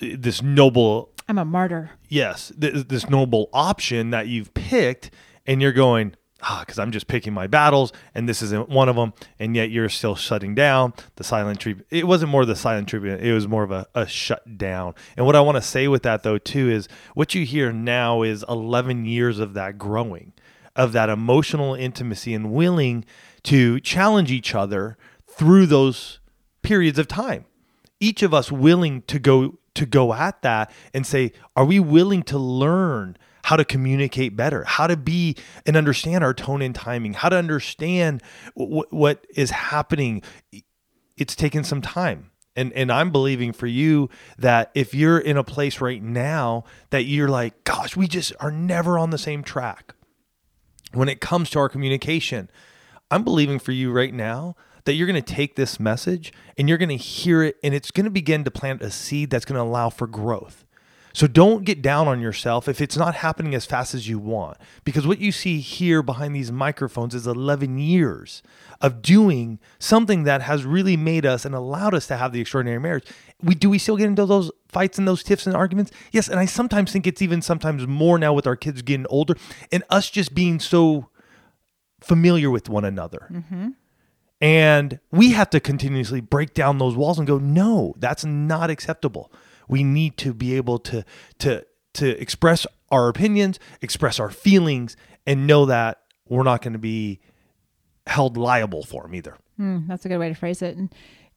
this 0.00 0.42
noble, 0.42 1.10
I'm 1.28 1.38
a 1.38 1.44
martyr. 1.44 1.92
yes, 2.08 2.52
th- 2.58 2.88
this 2.88 3.08
noble 3.08 3.48
option 3.52 4.10
that 4.10 4.28
you've 4.28 4.54
picked, 4.54 5.10
and 5.46 5.60
you're 5.60 5.72
going, 5.72 6.14
ah, 6.42 6.62
because 6.66 6.78
I'm 6.78 6.92
just 6.92 7.06
picking 7.06 7.32
my 7.32 7.46
battles, 7.46 7.92
and 8.14 8.28
this 8.28 8.42
isn't 8.42 8.68
one 8.68 8.88
of 8.88 8.96
them, 8.96 9.12
and 9.38 9.56
yet 9.56 9.70
you're 9.70 9.88
still 9.88 10.14
shutting 10.14 10.54
down 10.54 10.92
the 11.16 11.24
silent 11.24 11.60
treatment. 11.60 11.86
It 11.90 12.06
wasn't 12.06 12.30
more 12.30 12.44
the 12.44 12.56
silent 12.56 12.88
treatment; 12.88 13.22
it 13.22 13.32
was 13.32 13.48
more 13.48 13.62
of 13.62 13.70
a, 13.70 13.86
a 13.94 14.06
shut 14.06 14.58
down. 14.58 14.94
And 15.16 15.26
what 15.26 15.36
I 15.36 15.40
want 15.40 15.56
to 15.56 15.62
say 15.62 15.88
with 15.88 16.02
that 16.02 16.22
though 16.22 16.38
too 16.38 16.70
is 16.70 16.88
what 17.14 17.34
you 17.34 17.44
hear 17.44 17.72
now 17.72 18.22
is 18.22 18.44
11 18.48 19.04
years 19.04 19.38
of 19.38 19.54
that 19.54 19.78
growing, 19.78 20.32
of 20.76 20.92
that 20.92 21.08
emotional 21.08 21.74
intimacy, 21.74 22.34
and 22.34 22.52
willing 22.52 23.04
to 23.44 23.80
challenge 23.80 24.30
each 24.30 24.54
other 24.54 24.96
through 25.26 25.66
those 25.66 26.20
periods 26.62 26.98
of 26.98 27.08
time 27.08 27.44
each 28.02 28.22
of 28.22 28.34
us 28.34 28.50
willing 28.50 29.00
to 29.02 29.18
go 29.20 29.58
to 29.74 29.86
go 29.86 30.12
at 30.12 30.42
that 30.42 30.70
and 30.92 31.06
say 31.06 31.32
are 31.56 31.64
we 31.64 31.78
willing 31.78 32.22
to 32.22 32.36
learn 32.36 33.16
how 33.44 33.56
to 33.56 33.64
communicate 33.64 34.36
better 34.36 34.64
how 34.64 34.86
to 34.86 34.96
be 34.96 35.36
and 35.66 35.76
understand 35.76 36.22
our 36.22 36.34
tone 36.34 36.62
and 36.62 36.74
timing 36.74 37.14
how 37.14 37.28
to 37.28 37.36
understand 37.36 38.22
w- 38.56 38.84
what 38.90 39.26
is 39.34 39.50
happening 39.50 40.22
it's 41.16 41.34
taken 41.34 41.64
some 41.64 41.82
time 41.82 42.30
and 42.54 42.72
and 42.74 42.92
I'm 42.92 43.10
believing 43.10 43.52
for 43.52 43.66
you 43.66 44.10
that 44.38 44.70
if 44.74 44.94
you're 44.94 45.18
in 45.18 45.36
a 45.36 45.44
place 45.44 45.80
right 45.80 46.02
now 46.02 46.64
that 46.90 47.04
you're 47.04 47.28
like 47.28 47.64
gosh 47.64 47.96
we 47.96 48.06
just 48.06 48.32
are 48.40 48.50
never 48.50 48.98
on 48.98 49.10
the 49.10 49.18
same 49.18 49.42
track 49.42 49.94
when 50.92 51.08
it 51.08 51.20
comes 51.20 51.50
to 51.50 51.58
our 51.58 51.68
communication, 51.68 52.50
I'm 53.10 53.24
believing 53.24 53.58
for 53.58 53.72
you 53.72 53.90
right 53.92 54.12
now 54.12 54.56
that 54.84 54.94
you're 54.94 55.06
going 55.06 55.22
to 55.22 55.34
take 55.34 55.56
this 55.56 55.78
message 55.78 56.32
and 56.58 56.68
you're 56.68 56.78
going 56.78 56.88
to 56.88 56.96
hear 56.96 57.42
it 57.42 57.56
and 57.62 57.74
it's 57.74 57.90
going 57.90 58.04
to 58.04 58.10
begin 58.10 58.44
to 58.44 58.50
plant 58.50 58.82
a 58.82 58.90
seed 58.90 59.30
that's 59.30 59.44
going 59.44 59.56
to 59.56 59.62
allow 59.62 59.90
for 59.90 60.06
growth. 60.06 60.64
So 61.12 61.26
don't 61.26 61.64
get 61.64 61.82
down 61.82 62.08
on 62.08 62.20
yourself 62.20 62.68
if 62.68 62.80
it's 62.80 62.96
not 62.96 63.16
happening 63.16 63.54
as 63.54 63.66
fast 63.66 63.94
as 63.94 64.08
you 64.08 64.18
want 64.18 64.56
because 64.84 65.06
what 65.06 65.18
you 65.18 65.32
see 65.32 65.60
here 65.60 66.02
behind 66.02 66.34
these 66.34 66.50
microphones 66.50 67.14
is 67.14 67.26
11 67.26 67.78
years 67.78 68.42
of 68.80 69.02
doing 69.02 69.58
something 69.78 70.24
that 70.24 70.42
has 70.42 70.64
really 70.64 70.96
made 70.96 71.26
us 71.26 71.44
and 71.44 71.54
allowed 71.54 71.94
us 71.94 72.06
to 72.06 72.16
have 72.16 72.32
the 72.32 72.40
extraordinary 72.40 72.80
marriage. 72.80 73.06
We 73.42 73.54
do 73.54 73.68
we 73.70 73.78
still 73.78 73.96
get 73.96 74.06
into 74.06 74.26
those 74.26 74.50
fights 74.68 74.98
and 74.98 75.06
those 75.06 75.22
tiffs 75.22 75.46
and 75.46 75.54
arguments? 75.54 75.92
Yes, 76.12 76.28
and 76.28 76.40
I 76.40 76.46
sometimes 76.46 76.92
think 76.92 77.06
it's 77.06 77.22
even 77.22 77.42
sometimes 77.42 77.86
more 77.86 78.18
now 78.18 78.32
with 78.32 78.46
our 78.46 78.56
kids 78.56 78.82
getting 78.82 79.06
older 79.08 79.34
and 79.70 79.84
us 79.90 80.10
just 80.10 80.34
being 80.34 80.60
so 80.60 81.08
familiar 82.00 82.50
with 82.50 82.68
one 82.68 82.84
another. 82.84 83.28
Mm-hmm. 83.30 83.68
And 84.40 84.98
we 85.12 85.30
have 85.30 85.50
to 85.50 85.60
continuously 85.60 86.20
break 86.20 86.52
down 86.52 86.78
those 86.78 86.96
walls 86.96 87.16
and 87.16 87.28
go, 87.28 87.38
no, 87.38 87.94
that's 87.98 88.24
not 88.24 88.70
acceptable. 88.70 89.30
We 89.68 89.84
need 89.84 90.16
to 90.18 90.34
be 90.34 90.56
able 90.56 90.78
to 90.80 91.04
to 91.38 91.64
to 91.94 92.20
express 92.20 92.66
our 92.90 93.08
opinions, 93.08 93.58
express 93.80 94.18
our 94.20 94.30
feelings, 94.30 94.96
and 95.26 95.46
know 95.46 95.66
that 95.66 96.00
we're 96.28 96.42
not 96.42 96.62
going 96.62 96.72
to 96.72 96.78
be 96.78 97.20
held 98.06 98.36
liable 98.36 98.82
for 98.82 99.02
them 99.02 99.14
either. 99.14 99.36
Mm, 99.60 99.86
that's 99.86 100.04
a 100.04 100.08
good 100.08 100.18
way 100.18 100.28
to 100.28 100.34
phrase 100.34 100.62
it. 100.62 100.76
And 100.76 100.92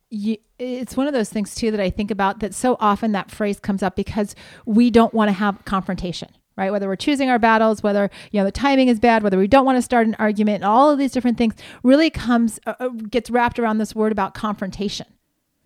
you, 0.10 0.38
it's 0.60 0.96
one 0.96 1.08
of 1.08 1.14
those 1.14 1.30
things 1.30 1.56
too 1.56 1.72
that 1.72 1.80
I 1.80 1.90
think 1.90 2.12
about 2.12 2.40
that 2.40 2.54
so 2.54 2.78
often 2.80 3.12
that 3.12 3.32
phrase 3.32 3.60
comes 3.60 3.84
up 3.84 3.96
because 3.96 4.36
we 4.66 4.90
don't 4.90 5.14
want 5.14 5.30
to 5.30 5.34
have 5.34 5.64
confrontation, 5.66 6.30
right? 6.56 6.72
Whether 6.72 6.88
we're 6.88 6.96
choosing 6.96 7.30
our 7.30 7.40
battles, 7.40 7.84
whether 7.84 8.10
you 8.32 8.40
know 8.40 8.46
the 8.46 8.52
timing 8.52 8.88
is 8.88 9.00
bad, 9.00 9.24
whether 9.24 9.38
we 9.38 9.48
don't 9.48 9.66
want 9.66 9.78
to 9.78 9.82
start 9.82 10.08
an 10.08 10.16
argument, 10.20 10.64
all 10.64 10.90
of 10.92 11.00
these 11.00 11.12
different 11.12 11.38
things 11.38 11.56
really 11.84 12.10
comes 12.10 12.60
uh, 12.66 12.76
uh, 12.80 12.90
gets 12.90 13.30
wrapped 13.30 13.60
around 13.60 13.78
this 13.78 13.96
word 13.96 14.12
about 14.12 14.34
confrontation, 14.34 15.08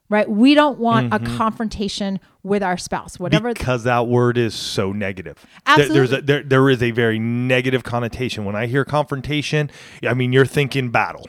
right? 0.10 0.30
We 0.30 0.56
don't 0.56 0.80
want 0.80 1.13
a 1.13 1.20
mm-hmm. 1.20 1.38
confrontation 1.38 2.20
with 2.44 2.63
our 2.63 2.78
spouse, 2.78 3.20
whatever. 3.20 3.54
because 3.54 3.84
that 3.84 4.08
word 4.08 4.38
is 4.38 4.56
so 4.56 4.92
negative. 4.92 5.46
There- 5.66 5.78
there's 5.78 6.12
Absolutely. 6.12 6.18
a, 6.18 6.22
there, 6.22 6.44
there 6.44 6.70
is 6.70 6.84
a 6.84 6.92
very 6.92 7.20
negative 7.20 7.84
connotation. 7.84 8.46
When 8.46 8.56
I 8.56 8.66
hear 8.66 8.86
confrontation, 8.86 9.70
I 10.08 10.13
mean, 10.13 10.34
you're 10.34 10.46
thinking 10.46 10.89
battle. 10.89 11.28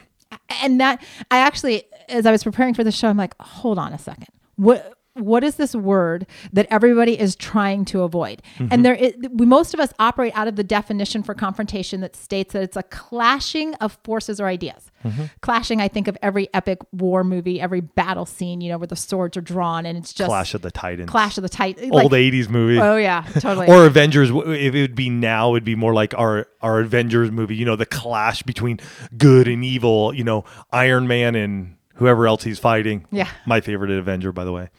and 0.61 0.79
that 0.79 1.03
I 1.29 1.37
actually, 1.37 1.83
as 2.09 2.25
I 2.25 2.31
was 2.31 2.43
preparing 2.43 2.73
for 2.73 2.83
the 2.83 2.91
show, 2.91 3.07
I'm 3.07 3.17
like, 3.17 3.35
hold 3.39 3.77
on 3.77 3.93
a 3.93 3.99
second. 3.99 4.27
What 4.55 4.97
what 5.15 5.43
is 5.43 5.55
this 5.55 5.75
word 5.75 6.25
that 6.53 6.67
everybody 6.69 7.19
is 7.19 7.35
trying 7.35 7.85
to 7.85 8.03
avoid? 8.03 8.41
And 8.57 8.69
mm-hmm. 8.69 8.81
there, 8.83 8.95
is, 8.95 9.13
we 9.31 9.45
most 9.45 9.73
of 9.73 9.79
us 9.79 9.93
operate 9.99 10.31
out 10.35 10.47
of 10.47 10.55
the 10.55 10.63
definition 10.63 11.21
for 11.21 11.33
confrontation 11.33 12.01
that 12.01 12.15
states 12.15 12.53
that 12.53 12.63
it's 12.63 12.77
a 12.77 12.83
clashing 12.83 13.75
of 13.75 13.97
forces 14.03 14.39
or 14.39 14.47
ideas. 14.47 14.91
Mm-hmm. 15.03 15.23
Clashing, 15.41 15.81
I 15.81 15.87
think 15.87 16.07
of 16.07 16.17
every 16.21 16.47
epic 16.53 16.79
war 16.91 17.23
movie, 17.23 17.59
every 17.59 17.81
battle 17.81 18.25
scene, 18.25 18.61
you 18.61 18.71
know, 18.71 18.77
where 18.77 18.87
the 18.87 18.95
swords 18.95 19.35
are 19.35 19.41
drawn 19.41 19.85
and 19.85 19.97
it's 19.97 20.13
just 20.13 20.29
Clash 20.29 20.53
of 20.53 20.61
the 20.61 20.71
Titans. 20.71 21.09
Clash 21.09 21.37
of 21.37 21.41
the 21.41 21.49
Titans. 21.49 21.91
Old 21.91 22.13
80s 22.13 22.49
movie. 22.49 22.79
Oh 22.79 22.95
yeah, 22.95 23.25
totally. 23.39 23.67
or 23.69 23.85
Avengers. 23.85 24.29
If 24.29 24.75
it 24.75 24.81
would 24.81 24.95
be 24.95 25.09
now, 25.09 25.49
it 25.49 25.51
would 25.51 25.65
be 25.65 25.75
more 25.75 25.93
like 25.93 26.13
our 26.17 26.47
our 26.61 26.79
Avengers 26.79 27.31
movie. 27.31 27.55
You 27.55 27.65
know, 27.65 27.75
the 27.75 27.85
clash 27.85 28.43
between 28.43 28.79
good 29.17 29.47
and 29.47 29.63
evil. 29.63 30.13
You 30.13 30.23
know, 30.23 30.45
Iron 30.71 31.07
Man 31.07 31.35
and 31.35 31.75
whoever 31.95 32.27
else 32.27 32.43
he's 32.43 32.59
fighting. 32.59 33.05
Yeah. 33.11 33.29
my 33.45 33.61
favorite 33.61 33.91
Avenger, 33.91 34.31
by 34.31 34.45
the 34.45 34.51
way. 34.51 34.69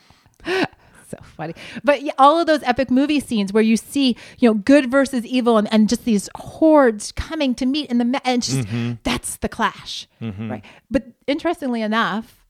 so 1.12 1.18
funny. 1.22 1.54
But 1.84 2.02
yeah, 2.02 2.12
all 2.18 2.40
of 2.40 2.46
those 2.46 2.62
epic 2.62 2.90
movie 2.90 3.20
scenes 3.20 3.52
where 3.52 3.62
you 3.62 3.76
see, 3.76 4.16
you 4.38 4.48
know, 4.48 4.54
good 4.54 4.90
versus 4.90 5.24
evil 5.24 5.58
and, 5.58 5.72
and 5.72 5.88
just 5.88 6.04
these 6.04 6.28
hordes 6.34 7.12
coming 7.12 7.54
to 7.56 7.66
meet 7.66 7.90
in 7.90 7.98
the, 7.98 8.20
and 8.24 8.42
just, 8.42 8.60
mm-hmm. 8.60 8.94
that's 9.02 9.36
the 9.36 9.48
clash. 9.48 10.08
Mm-hmm. 10.20 10.50
Right. 10.50 10.64
But 10.90 11.06
interestingly 11.26 11.82
enough, 11.82 12.42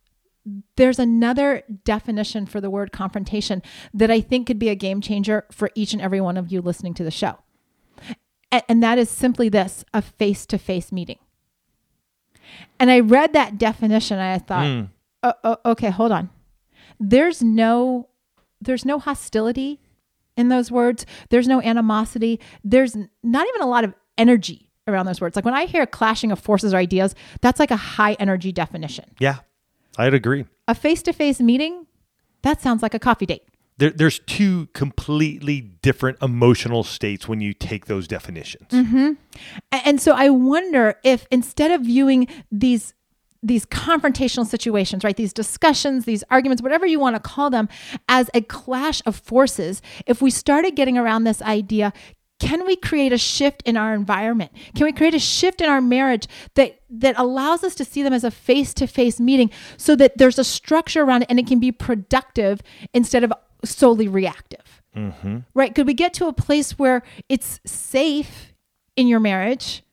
there's 0.76 0.98
another 0.98 1.62
definition 1.84 2.46
for 2.46 2.60
the 2.60 2.70
word 2.70 2.92
confrontation 2.92 3.62
that 3.94 4.10
I 4.10 4.20
think 4.20 4.46
could 4.46 4.58
be 4.58 4.68
a 4.70 4.74
game 4.74 5.00
changer 5.00 5.44
for 5.52 5.70
each 5.74 5.92
and 5.92 6.02
every 6.02 6.20
one 6.20 6.36
of 6.36 6.50
you 6.50 6.60
listening 6.60 6.94
to 6.94 7.04
the 7.04 7.10
show. 7.10 7.38
And, 8.50 8.62
and 8.68 8.82
that 8.82 8.98
is 8.98 9.08
simply 9.08 9.48
this 9.48 9.84
a 9.94 10.02
face 10.02 10.46
to 10.46 10.58
face 10.58 10.90
meeting. 10.90 11.18
And 12.78 12.90
I 12.90 13.00
read 13.00 13.32
that 13.32 13.56
definition 13.56 14.18
and 14.18 14.34
I 14.34 14.38
thought, 14.38 14.88
oh, 15.22 15.34
oh, 15.44 15.70
okay, 15.72 15.90
hold 15.90 16.12
on. 16.12 16.30
There's 17.00 17.42
no 17.42 18.08
there's 18.60 18.84
no 18.84 18.98
hostility 18.98 19.80
in 20.36 20.48
those 20.48 20.70
words. 20.70 21.04
There's 21.30 21.48
no 21.48 21.60
animosity. 21.60 22.40
There's 22.64 22.94
not 23.22 23.46
even 23.48 23.60
a 23.62 23.66
lot 23.66 23.84
of 23.84 23.92
energy 24.16 24.70
around 24.86 25.06
those 25.06 25.20
words. 25.20 25.36
Like 25.36 25.44
when 25.44 25.54
I 25.54 25.66
hear 25.66 25.84
clashing 25.86 26.30
of 26.32 26.38
forces 26.38 26.72
or 26.72 26.76
ideas, 26.76 27.14
that's 27.40 27.58
like 27.60 27.70
a 27.70 27.76
high 27.76 28.14
energy 28.14 28.52
definition. 28.52 29.04
Yeah, 29.18 29.38
I'd 29.98 30.14
agree. 30.14 30.44
A 30.68 30.74
face 30.74 31.02
to 31.02 31.12
face 31.12 31.40
meeting, 31.40 31.86
that 32.42 32.60
sounds 32.60 32.82
like 32.82 32.94
a 32.94 32.98
coffee 32.98 33.26
date. 33.26 33.42
There, 33.78 33.90
there's 33.90 34.20
two 34.20 34.66
completely 34.74 35.60
different 35.60 36.18
emotional 36.22 36.84
states 36.84 37.26
when 37.26 37.40
you 37.40 37.52
take 37.52 37.86
those 37.86 38.06
definitions. 38.06 38.68
Mm-hmm. 38.70 39.12
A- 39.72 39.86
And 39.88 40.00
so 40.00 40.12
I 40.12 40.28
wonder 40.30 40.96
if 41.02 41.26
instead 41.30 41.70
of 41.72 41.80
viewing 41.82 42.28
these 42.50 42.94
these 43.42 43.66
confrontational 43.66 44.46
situations, 44.46 45.02
right? 45.04 45.16
These 45.16 45.32
discussions, 45.32 46.04
these 46.04 46.22
arguments, 46.30 46.62
whatever 46.62 46.86
you 46.86 47.00
want 47.00 47.16
to 47.16 47.20
call 47.20 47.50
them, 47.50 47.68
as 48.08 48.30
a 48.34 48.40
clash 48.42 49.02
of 49.04 49.16
forces, 49.16 49.82
if 50.06 50.22
we 50.22 50.30
started 50.30 50.76
getting 50.76 50.96
around 50.96 51.24
this 51.24 51.42
idea, 51.42 51.92
can 52.38 52.66
we 52.66 52.74
create 52.74 53.12
a 53.12 53.18
shift 53.18 53.62
in 53.64 53.76
our 53.76 53.94
environment? 53.94 54.50
Can 54.74 54.84
we 54.84 54.92
create 54.92 55.14
a 55.14 55.18
shift 55.18 55.60
in 55.60 55.68
our 55.68 55.80
marriage 55.80 56.26
that 56.54 56.80
that 56.90 57.14
allows 57.16 57.62
us 57.62 57.74
to 57.76 57.84
see 57.84 58.02
them 58.02 58.12
as 58.12 58.24
a 58.24 58.30
face-to-face 58.30 59.20
meeting 59.20 59.50
so 59.76 59.94
that 59.96 60.18
there's 60.18 60.38
a 60.38 60.44
structure 60.44 61.02
around 61.02 61.22
it 61.22 61.30
and 61.30 61.38
it 61.38 61.46
can 61.46 61.60
be 61.60 61.70
productive 61.70 62.60
instead 62.92 63.22
of 63.22 63.32
solely 63.64 64.08
reactive? 64.08 64.82
Mm-hmm. 64.96 65.38
Right? 65.54 65.74
Could 65.74 65.86
we 65.86 65.94
get 65.94 66.14
to 66.14 66.26
a 66.26 66.32
place 66.32 66.78
where 66.78 67.02
it's 67.28 67.60
safe 67.64 68.52
in 68.96 69.06
your 69.06 69.20
marriage 69.20 69.84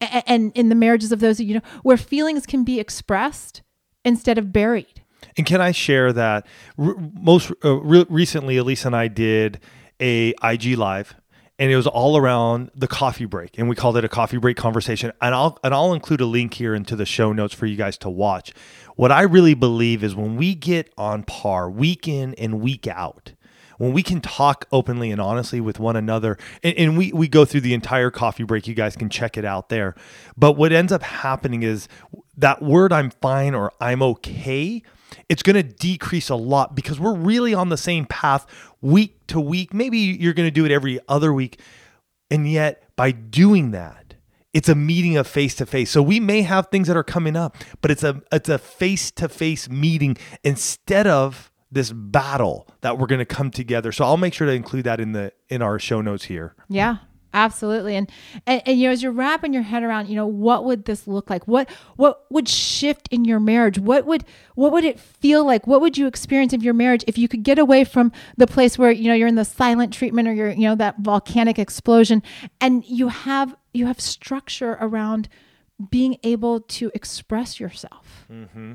and 0.00 0.52
in 0.54 0.68
the 0.68 0.74
marriages 0.74 1.12
of 1.12 1.20
those 1.20 1.40
you 1.40 1.54
know 1.54 1.62
where 1.82 1.96
feelings 1.96 2.46
can 2.46 2.64
be 2.64 2.80
expressed 2.80 3.62
instead 4.04 4.38
of 4.38 4.52
buried? 4.52 5.02
And 5.36 5.46
can 5.46 5.60
I 5.60 5.72
share 5.72 6.12
that 6.12 6.46
r- 6.78 6.96
most 7.20 7.52
uh, 7.64 7.74
re- 7.80 8.06
recently, 8.08 8.56
Elise 8.56 8.84
and 8.84 8.94
I 8.94 9.08
did 9.08 9.60
a 10.00 10.34
IG 10.42 10.76
live, 10.76 11.14
and 11.58 11.70
it 11.70 11.76
was 11.76 11.86
all 11.86 12.16
around 12.16 12.70
the 12.74 12.86
coffee 12.86 13.24
break, 13.24 13.58
and 13.58 13.68
we 13.68 13.74
called 13.74 13.96
it 13.96 14.04
a 14.04 14.08
coffee 14.08 14.36
break 14.36 14.56
conversation. 14.56 15.12
And 15.20 15.34
I'll 15.34 15.58
and 15.64 15.74
I'll 15.74 15.92
include 15.92 16.20
a 16.20 16.26
link 16.26 16.54
here 16.54 16.74
into 16.74 16.96
the 16.96 17.06
show 17.06 17.32
notes 17.32 17.54
for 17.54 17.66
you 17.66 17.76
guys 17.76 17.98
to 17.98 18.10
watch. 18.10 18.52
What 18.96 19.12
I 19.12 19.22
really 19.22 19.54
believe 19.54 20.02
is 20.02 20.14
when 20.14 20.36
we 20.36 20.54
get 20.54 20.92
on 20.96 21.22
par 21.22 21.70
week 21.70 22.08
in 22.08 22.34
and 22.34 22.60
week 22.60 22.86
out, 22.86 23.32
when 23.78 23.92
we 23.92 24.02
can 24.02 24.20
talk 24.20 24.66
openly 24.70 25.10
and 25.10 25.20
honestly 25.20 25.60
with 25.60 25.80
one 25.80 25.96
another 25.96 26.36
and, 26.62 26.76
and 26.76 26.98
we, 26.98 27.12
we 27.12 27.26
go 27.26 27.44
through 27.44 27.62
the 27.62 27.74
entire 27.74 28.10
coffee 28.10 28.44
break 28.44 28.68
you 28.68 28.74
guys 28.74 28.94
can 28.96 29.08
check 29.08 29.36
it 29.36 29.44
out 29.44 29.68
there. 29.70 29.94
But 30.36 30.52
what 30.52 30.72
ends 30.72 30.92
up 30.92 31.02
happening 31.02 31.62
is 31.62 31.88
that 32.36 32.62
word 32.62 32.92
i'm 32.92 33.10
fine 33.10 33.54
or 33.54 33.72
i'm 33.80 34.02
okay 34.02 34.82
it's 35.28 35.42
going 35.42 35.56
to 35.56 35.62
decrease 35.62 36.28
a 36.28 36.36
lot 36.36 36.74
because 36.74 37.00
we're 37.00 37.14
really 37.14 37.54
on 37.54 37.68
the 37.68 37.76
same 37.76 38.04
path 38.04 38.46
week 38.80 39.26
to 39.28 39.40
week. 39.40 39.72
Maybe 39.72 39.98
you're 39.98 40.34
going 40.34 40.46
to 40.46 40.52
do 40.52 40.64
it 40.64 40.70
every 40.70 41.00
other 41.08 41.32
week 41.32 41.60
and 42.30 42.50
yet 42.50 42.84
by 42.96 43.10
doing 43.10 43.70
that 43.72 44.14
it's 44.52 44.68
a 44.68 44.74
meeting 44.74 45.16
of 45.16 45.26
face 45.26 45.54
to 45.54 45.66
face 45.66 45.90
so 45.90 46.02
we 46.02 46.18
may 46.18 46.42
have 46.42 46.68
things 46.68 46.88
that 46.88 46.96
are 46.96 47.04
coming 47.04 47.36
up 47.36 47.56
but 47.80 47.90
it's 47.90 48.02
a 48.02 48.20
it's 48.32 48.48
a 48.48 48.58
face 48.58 49.10
to 49.10 49.28
face 49.28 49.68
meeting 49.68 50.16
instead 50.42 51.06
of 51.06 51.50
this 51.70 51.92
battle 51.92 52.66
that 52.80 52.98
we're 52.98 53.06
going 53.06 53.18
to 53.18 53.24
come 53.24 53.50
together 53.50 53.92
so 53.92 54.04
i'll 54.04 54.16
make 54.16 54.34
sure 54.34 54.46
to 54.46 54.52
include 54.52 54.84
that 54.84 55.00
in 55.00 55.12
the 55.12 55.32
in 55.48 55.62
our 55.62 55.78
show 55.78 56.00
notes 56.00 56.24
here 56.24 56.54
Yeah, 56.68 56.96
absolutely. 57.34 57.96
And, 57.96 58.10
and 58.46 58.62
and 58.66 58.78
you 58.78 58.88
know, 58.88 58.92
as 58.92 59.02
you're 59.02 59.12
wrapping 59.12 59.52
your 59.52 59.62
head 59.62 59.82
around, 59.82 60.08
you 60.08 60.14
know, 60.14 60.26
what 60.26 60.64
would 60.64 60.84
this 60.84 61.06
look 61.06 61.30
like? 61.30 61.46
What 61.46 61.68
what 61.96 62.24
would 62.30 62.48
shift 62.48 63.08
in 63.10 63.24
your 63.24 63.40
marriage? 63.40 63.78
What 63.78 64.06
would 64.06 64.24
what 64.54 64.72
would 64.72 64.84
it 64.84 64.98
feel 64.98 65.44
like? 65.44 65.66
What 65.66 65.80
would 65.80 65.96
you 65.96 66.06
experience 66.06 66.52
in 66.52 66.60
your 66.60 66.74
marriage 66.74 67.04
if 67.06 67.18
you 67.18 67.28
could 67.28 67.42
get 67.42 67.58
away 67.58 67.84
from 67.84 68.12
the 68.36 68.46
place 68.46 68.78
where 68.78 68.90
you 68.90 69.08
know 69.08 69.14
you're 69.14 69.28
in 69.28 69.36
the 69.36 69.44
silent 69.44 69.92
treatment 69.92 70.28
or 70.28 70.32
you're 70.32 70.50
you 70.50 70.68
know 70.68 70.74
that 70.76 70.98
volcanic 70.98 71.58
explosion, 71.58 72.22
and 72.60 72.84
you 72.84 73.08
have 73.08 73.54
you 73.72 73.86
have 73.86 74.00
structure 74.00 74.76
around 74.80 75.28
being 75.90 76.18
able 76.22 76.60
to 76.60 76.90
express 76.94 77.60
yourself. 77.60 78.26
Mm-hmm. 78.30 78.74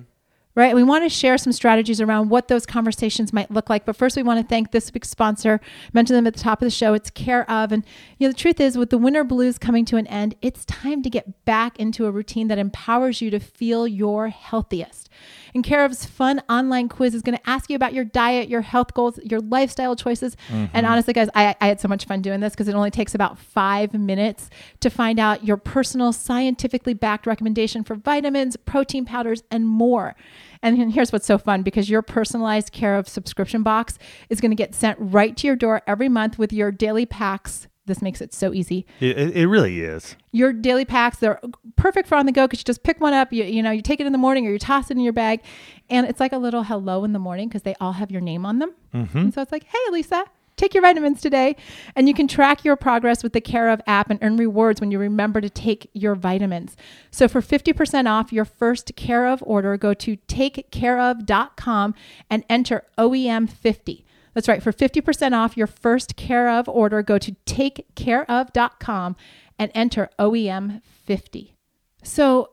Right. 0.56 0.76
We 0.76 0.84
want 0.84 1.04
to 1.04 1.10
share 1.10 1.40
some 1.40 1.52
strategies 1.52 2.00
around 2.00 2.30
what 2.30 2.48
those 2.48 2.68
conversations 2.68 3.34
might 3.34 3.50
look 3.50 3.72
like. 3.72 3.86
But 3.86 3.96
first, 3.96 4.16
we 4.16 4.22
want 4.22 4.40
to 4.40 4.48
thank 4.48 4.72
this 4.72 4.94
week's 4.94 5.10
sponsor. 5.10 5.60
Mention 5.94 6.16
them 6.16 6.28
at 6.28 6.36
the 6.36 6.40
top 6.40 6.62
of 6.62 6.68
the 6.68 6.70
show. 6.70 6.94
It's 6.94 7.10
Care 7.10 7.50
of. 7.50 7.72
And, 7.72 7.84
you 8.20 8.28
know, 8.28 8.32
the 8.32 8.38
truth 8.38 8.60
is, 8.60 8.78
with 8.78 8.92
the 8.92 9.00
winter 9.00 9.24
blues 9.24 9.58
coming 9.58 9.84
to 9.86 9.98
an 9.98 10.06
end, 10.06 10.36
it's 10.44 10.64
time 10.66 11.02
to 11.02 11.10
get 11.10 11.44
back 11.46 11.80
into 11.80 12.06
a 12.06 12.12
routine 12.12 12.50
that 12.50 12.60
empowers 12.60 13.20
you 13.20 13.32
to 13.32 13.40
feel 13.40 13.88
your 13.88 14.28
healthiest. 14.28 15.10
And 15.56 15.64
Care 15.64 15.84
of's 15.86 16.06
fun 16.06 16.42
online 16.50 16.88
quiz 16.88 17.16
is 17.16 17.22
going 17.24 17.38
to 17.38 17.50
ask 17.50 17.70
you 17.70 17.76
about 17.76 17.94
your 17.94 18.06
diet, 18.06 18.48
your 18.48 18.62
health 18.62 18.94
goals, 18.94 19.20
your 19.24 19.40
lifestyle 19.40 19.96
choices. 19.96 20.36
And 20.50 20.70
mm-hmm. 20.70 20.86
honestly, 20.86 21.14
guys, 21.14 21.30
I, 21.34 21.56
I 21.62 21.68
had 21.68 21.80
so 21.80 21.88
much 21.88 22.06
fun 22.06 22.22
doing 22.22 22.40
this 22.40 22.54
because 22.54 22.68
it 22.68 22.76
only 22.76 22.92
takes 22.92 23.16
about 23.16 23.40
five 23.40 23.94
minutes 23.94 24.50
to 24.82 24.90
find 24.90 25.20
out 25.20 25.44
your 25.46 25.58
personal, 25.58 26.14
scientifically 26.14 26.94
backed 26.94 27.26
recommendation 27.26 27.84
for 27.84 27.96
vitamins, 27.96 28.56
protein 28.56 29.06
powders, 29.06 29.44
and 29.50 29.68
more. 29.68 30.16
And 30.62 30.94
here's 30.94 31.12
what's 31.12 31.26
so 31.26 31.38
fun 31.38 31.62
because 31.64 31.90
your 31.90 32.02
personalized 32.02 32.72
Care 32.72 32.98
of 32.98 33.08
subscription 33.08 33.64
box 33.64 33.98
is 34.30 34.42
going 34.42 34.52
to 34.52 34.56
get 34.56 34.74
sent 34.74 34.98
right 35.00 35.36
to 35.38 35.48
your 35.48 35.56
door 35.56 35.82
every 35.86 36.10
month 36.10 36.38
with 36.38 36.52
your 36.52 36.72
daily 36.72 37.06
packs. 37.06 37.68
This 37.86 38.02
makes 38.02 38.22
it 38.22 38.34
so 38.34 38.54
easy. 38.54 38.86
It, 39.00 39.18
it 39.36 39.48
really 39.48 39.82
is. 39.82 40.16
Your 40.32 40.54
daily 40.54 40.86
packs 40.86 41.18
they're 41.18 41.40
perfect 41.76 42.08
for 42.08 42.16
on 42.16 42.26
the 42.26 42.32
go 42.32 42.48
because 42.48 42.60
you 42.60 42.64
just 42.64 42.84
pick 42.84 43.02
one 43.02 43.14
up 43.14 43.34
you, 43.34 43.44
you 43.44 43.62
know 43.62 43.72
you 43.72 43.82
take 43.82 44.00
it 44.00 44.06
in 44.06 44.14
the 44.14 44.18
morning 44.18 44.48
or 44.48 44.52
you 44.52 44.60
toss 44.60 44.90
it 44.90 44.98
in 44.98 45.04
your 45.04 45.14
bag. 45.14 45.42
And 45.90 46.08
it's 46.08 46.20
like 46.20 46.32
a 46.32 46.38
little 46.38 46.64
hello 46.64 47.04
in 47.04 47.14
the 47.14 47.20
morning 47.20 47.50
because 47.50 47.64
they 47.64 47.76
all 47.82 47.94
have 47.94 48.10
your 48.10 48.22
name 48.22 48.46
on 48.46 48.60
them. 48.60 48.74
Mm-hmm. 48.94 49.18
And 49.18 49.34
so 49.34 49.42
it's 49.42 49.52
like 49.52 49.66
hey 49.66 49.92
lisa 49.92 50.26
take 50.56 50.74
your 50.74 50.82
vitamins 50.82 51.22
today 51.22 51.56
and 51.96 52.08
you 52.08 52.14
can 52.14 52.28
track 52.28 52.64
your 52.64 52.76
progress 52.76 53.24
with 53.24 53.34
the 53.34 53.42
care 53.42 53.70
of 53.70 53.82
app 53.88 54.10
and 54.10 54.20
earn 54.22 54.38
rewards 54.38 54.80
when 54.80 54.92
you 54.92 55.00
remember 55.00 55.42
to 55.42 55.50
take 55.50 55.90
your 55.94 56.16
vitamins 56.16 56.76
so 57.12 57.28
for 57.28 57.42
50% 57.42 58.10
off 58.10 58.32
your 58.32 58.46
first 58.46 58.96
care 58.96 59.28
of 59.28 59.44
order 59.46 59.78
go 59.78 59.94
to 59.94 60.18
takecareof.com 60.28 61.96
and 62.30 62.44
enter 62.50 62.84
oem 62.98 63.50
50 63.50 64.06
that's 64.34 64.48
right. 64.48 64.64
For 64.64 64.74
50% 64.74 65.34
off 65.34 65.56
your 65.56 65.68
first 65.68 66.16
care 66.16 66.50
of 66.50 66.68
order, 66.68 67.02
go 67.02 67.18
to 67.18 67.34
takecareof.com 67.46 69.16
and 69.60 69.72
enter 69.76 70.10
OEM 70.20 70.82
50. 70.84 71.56
So 72.04 72.50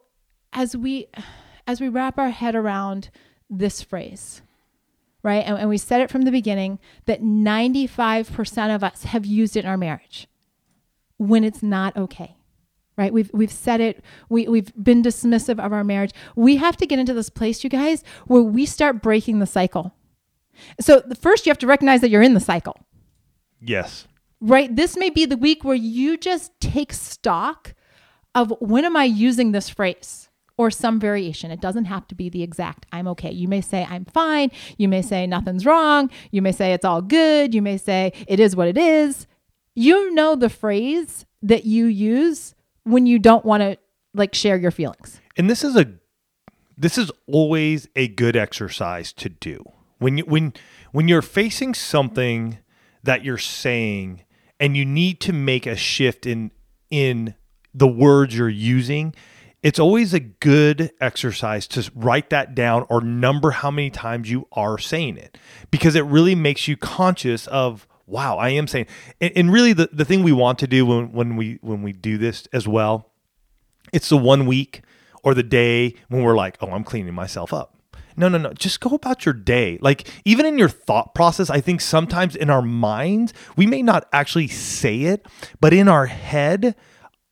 as 0.53 0.77
we 0.77 1.07
as 1.67 1.81
we 1.81 1.89
wrap 1.89 2.19
our 2.19 2.31
head 2.31 2.55
around 2.55 3.11
this 3.49 3.83
phrase, 3.83 4.43
right? 5.23 5.45
And, 5.47 5.59
and 5.59 5.69
we 5.69 5.79
said 5.79 6.01
it 6.01 6.11
from 6.11 6.23
the 6.23 6.31
beginning 6.31 6.79
that 7.07 7.23
95% 7.23 8.75
of 8.75 8.85
us 8.85 9.05
have 9.05 9.27
used 9.27 9.57
it 9.57 9.65
in 9.65 9.71
our 9.71 9.77
marriage 9.77 10.29
when 11.17 11.45
it's 11.45 11.63
not 11.63 11.97
okay. 11.97 12.37
Right? 12.97 13.13
We've 13.15 13.31
we've 13.33 13.53
said 13.53 13.81
it. 13.81 14.05
We 14.29 14.47
we've 14.47 14.73
been 14.75 15.03
dismissive 15.03 15.59
of 15.59 15.73
our 15.73 15.85
marriage. 15.85 16.11
We 16.37 16.57
have 16.57 16.77
to 16.77 16.87
get 16.87 16.99
into 16.99 17.15
this 17.15 17.31
place, 17.31 17.65
you 17.65 17.71
guys, 17.71 18.05
where 18.27 18.43
we 18.43 18.67
start 18.67 19.01
breaking 19.01 19.39
the 19.39 19.47
cycle. 19.47 19.95
So 20.81 21.01
the 21.01 21.15
first 21.15 21.47
you 21.47 21.51
have 21.51 21.59
to 21.59 21.67
recognize 21.67 22.03
that 22.03 22.11
you're 22.11 22.21
in 22.21 22.35
the 22.35 22.41
cycle. 22.41 22.77
yes 23.61 24.07
Right? 24.43 24.75
This 24.75 24.97
may 24.97 25.11
be 25.11 25.27
the 25.27 25.37
week 25.37 25.65
where 25.65 25.77
you 25.77 26.17
just 26.17 26.53
take 26.61 26.93
stock 26.93 27.75
of 28.35 28.53
when 28.61 28.85
am 28.85 28.97
I 28.97 29.05
using 29.05 29.53
this 29.53 29.69
phrase 29.69 30.30
or 30.61 30.71
some 30.71 31.01
variation. 31.01 31.51
It 31.51 31.63
doesn't 31.63 31.87
have 31.87 32.07
to 32.09 32.15
be 32.15 32.29
the 32.29 32.43
exact 32.43 32.85
I'm 32.93 33.09
okay. 33.09 33.31
You 33.31 33.49
may 33.49 33.63
say 33.63 33.87
I'm 33.89 34.05
fine, 34.05 34.51
you 34.77 34.89
may 34.89 35.01
say 35.01 35.27
nothing's 35.27 35.65
wrong, 35.65 36.11
you 36.33 36.43
may 36.43 36.53
say 36.53 36.75
it's 36.75 36.85
all 36.85 37.01
good, 37.01 37.55
you 37.55 37.63
may 37.63 37.79
say 37.79 38.13
it 38.29 38.39
is 38.39 38.55
what 38.55 38.69
it 38.69 38.77
is. 38.77 39.27
You 39.75 40.13
know 40.13 40.37
the 40.37 40.51
phrase 40.51 41.25
that 41.41 41.65
you 41.65 41.87
use 41.87 42.55
when 42.85 43.07
you 43.07 43.19
don't 43.19 43.43
want 43.43 43.63
to 43.63 43.79
like 44.13 44.35
share 44.35 44.59
your 44.59 44.71
feelings. 44.71 45.19
and 45.39 45.49
this 45.49 45.65
is 45.65 45.77
a 45.77 45.87
this 46.77 46.99
is 46.99 47.11
always 47.27 47.89
a 47.97 48.09
good 48.09 48.37
exercise 48.37 49.15
to 49.15 49.31
do 49.31 49.65
when 49.99 50.19
you 50.19 50.25
when 50.25 50.53
when 50.93 51.09
you're 51.09 51.23
facing 51.23 51.73
something 51.73 52.59
that 53.03 53.25
you're 53.25 53.39
saying 53.39 54.25
and 54.59 54.77
you 54.77 54.85
need 54.85 55.21
to 55.21 55.33
make 55.33 55.67
a 55.67 55.77
shift 55.77 56.27
in 56.27 56.51
in 56.91 57.35
the 57.73 57.89
words 57.89 58.37
you're 58.37 58.49
using 58.51 59.15
it's 59.63 59.79
always 59.79 60.15
a 60.15 60.21
good 60.21 60.91
exercise 61.01 61.67
to 61.69 61.91
write 61.95 62.31
that 62.31 62.55
down 62.55 62.87
or 62.89 63.01
number 63.01 63.51
how 63.51 63.71
many 63.71 63.91
times 63.91 64.31
you 64.31 64.47
are 64.53 64.79
saying 64.79 65.17
it 65.17 65.37
because 65.71 65.95
it 65.95 66.05
really 66.05 66.35
makes 66.35 66.67
you 66.69 66.77
conscious 66.77 67.47
of 67.49 67.87
wow 68.07 68.37
i 68.37 68.49
am 68.49 68.67
saying 68.67 68.87
and, 69.21 69.33
and 69.37 69.53
really 69.53 69.73
the, 69.73 69.89
the 69.93 70.05
thing 70.05 70.23
we 70.23 70.33
want 70.33 70.59
to 70.59 70.67
do 70.67 70.87
when, 70.87 71.13
when 71.13 71.37
we 71.37 71.59
when 71.61 71.83
we 71.83 71.93
do 71.93 72.19
this 72.19 72.47
as 72.53 72.67
well 72.67 73.13
it's 73.93 74.09
the 74.09 74.17
one 74.17 74.47
week 74.47 74.83
or 75.23 75.35
the 75.35 75.43
day 75.43 75.95
when 76.09 76.23
we're 76.23 76.37
like 76.37 76.57
oh 76.61 76.71
i'm 76.71 76.85
cleaning 76.85 77.15
myself 77.15 77.53
up. 77.53 77.77
No 78.17 78.29
no 78.29 78.39
no 78.39 78.53
just 78.53 78.81
go 78.81 78.91
about 78.91 79.25
your 79.25 79.33
day. 79.33 79.79
Like 79.81 80.09
even 80.25 80.45
in 80.45 80.59
your 80.59 80.69
thought 80.69 81.15
process 81.15 81.51
i 81.51 81.61
think 81.61 81.81
sometimes 81.81 82.35
in 82.35 82.51
our 82.51 82.63
minds 82.63 83.33
we 83.57 83.67
may 83.67 83.83
not 83.83 84.09
actually 84.13 84.49
say 84.49 85.03
it 85.03 85.27
but 85.61 85.73
in 85.73 85.89
our 85.89 86.07
head 86.07 86.75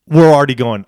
we're 0.06 0.32
already 0.32 0.54
going 0.54 0.86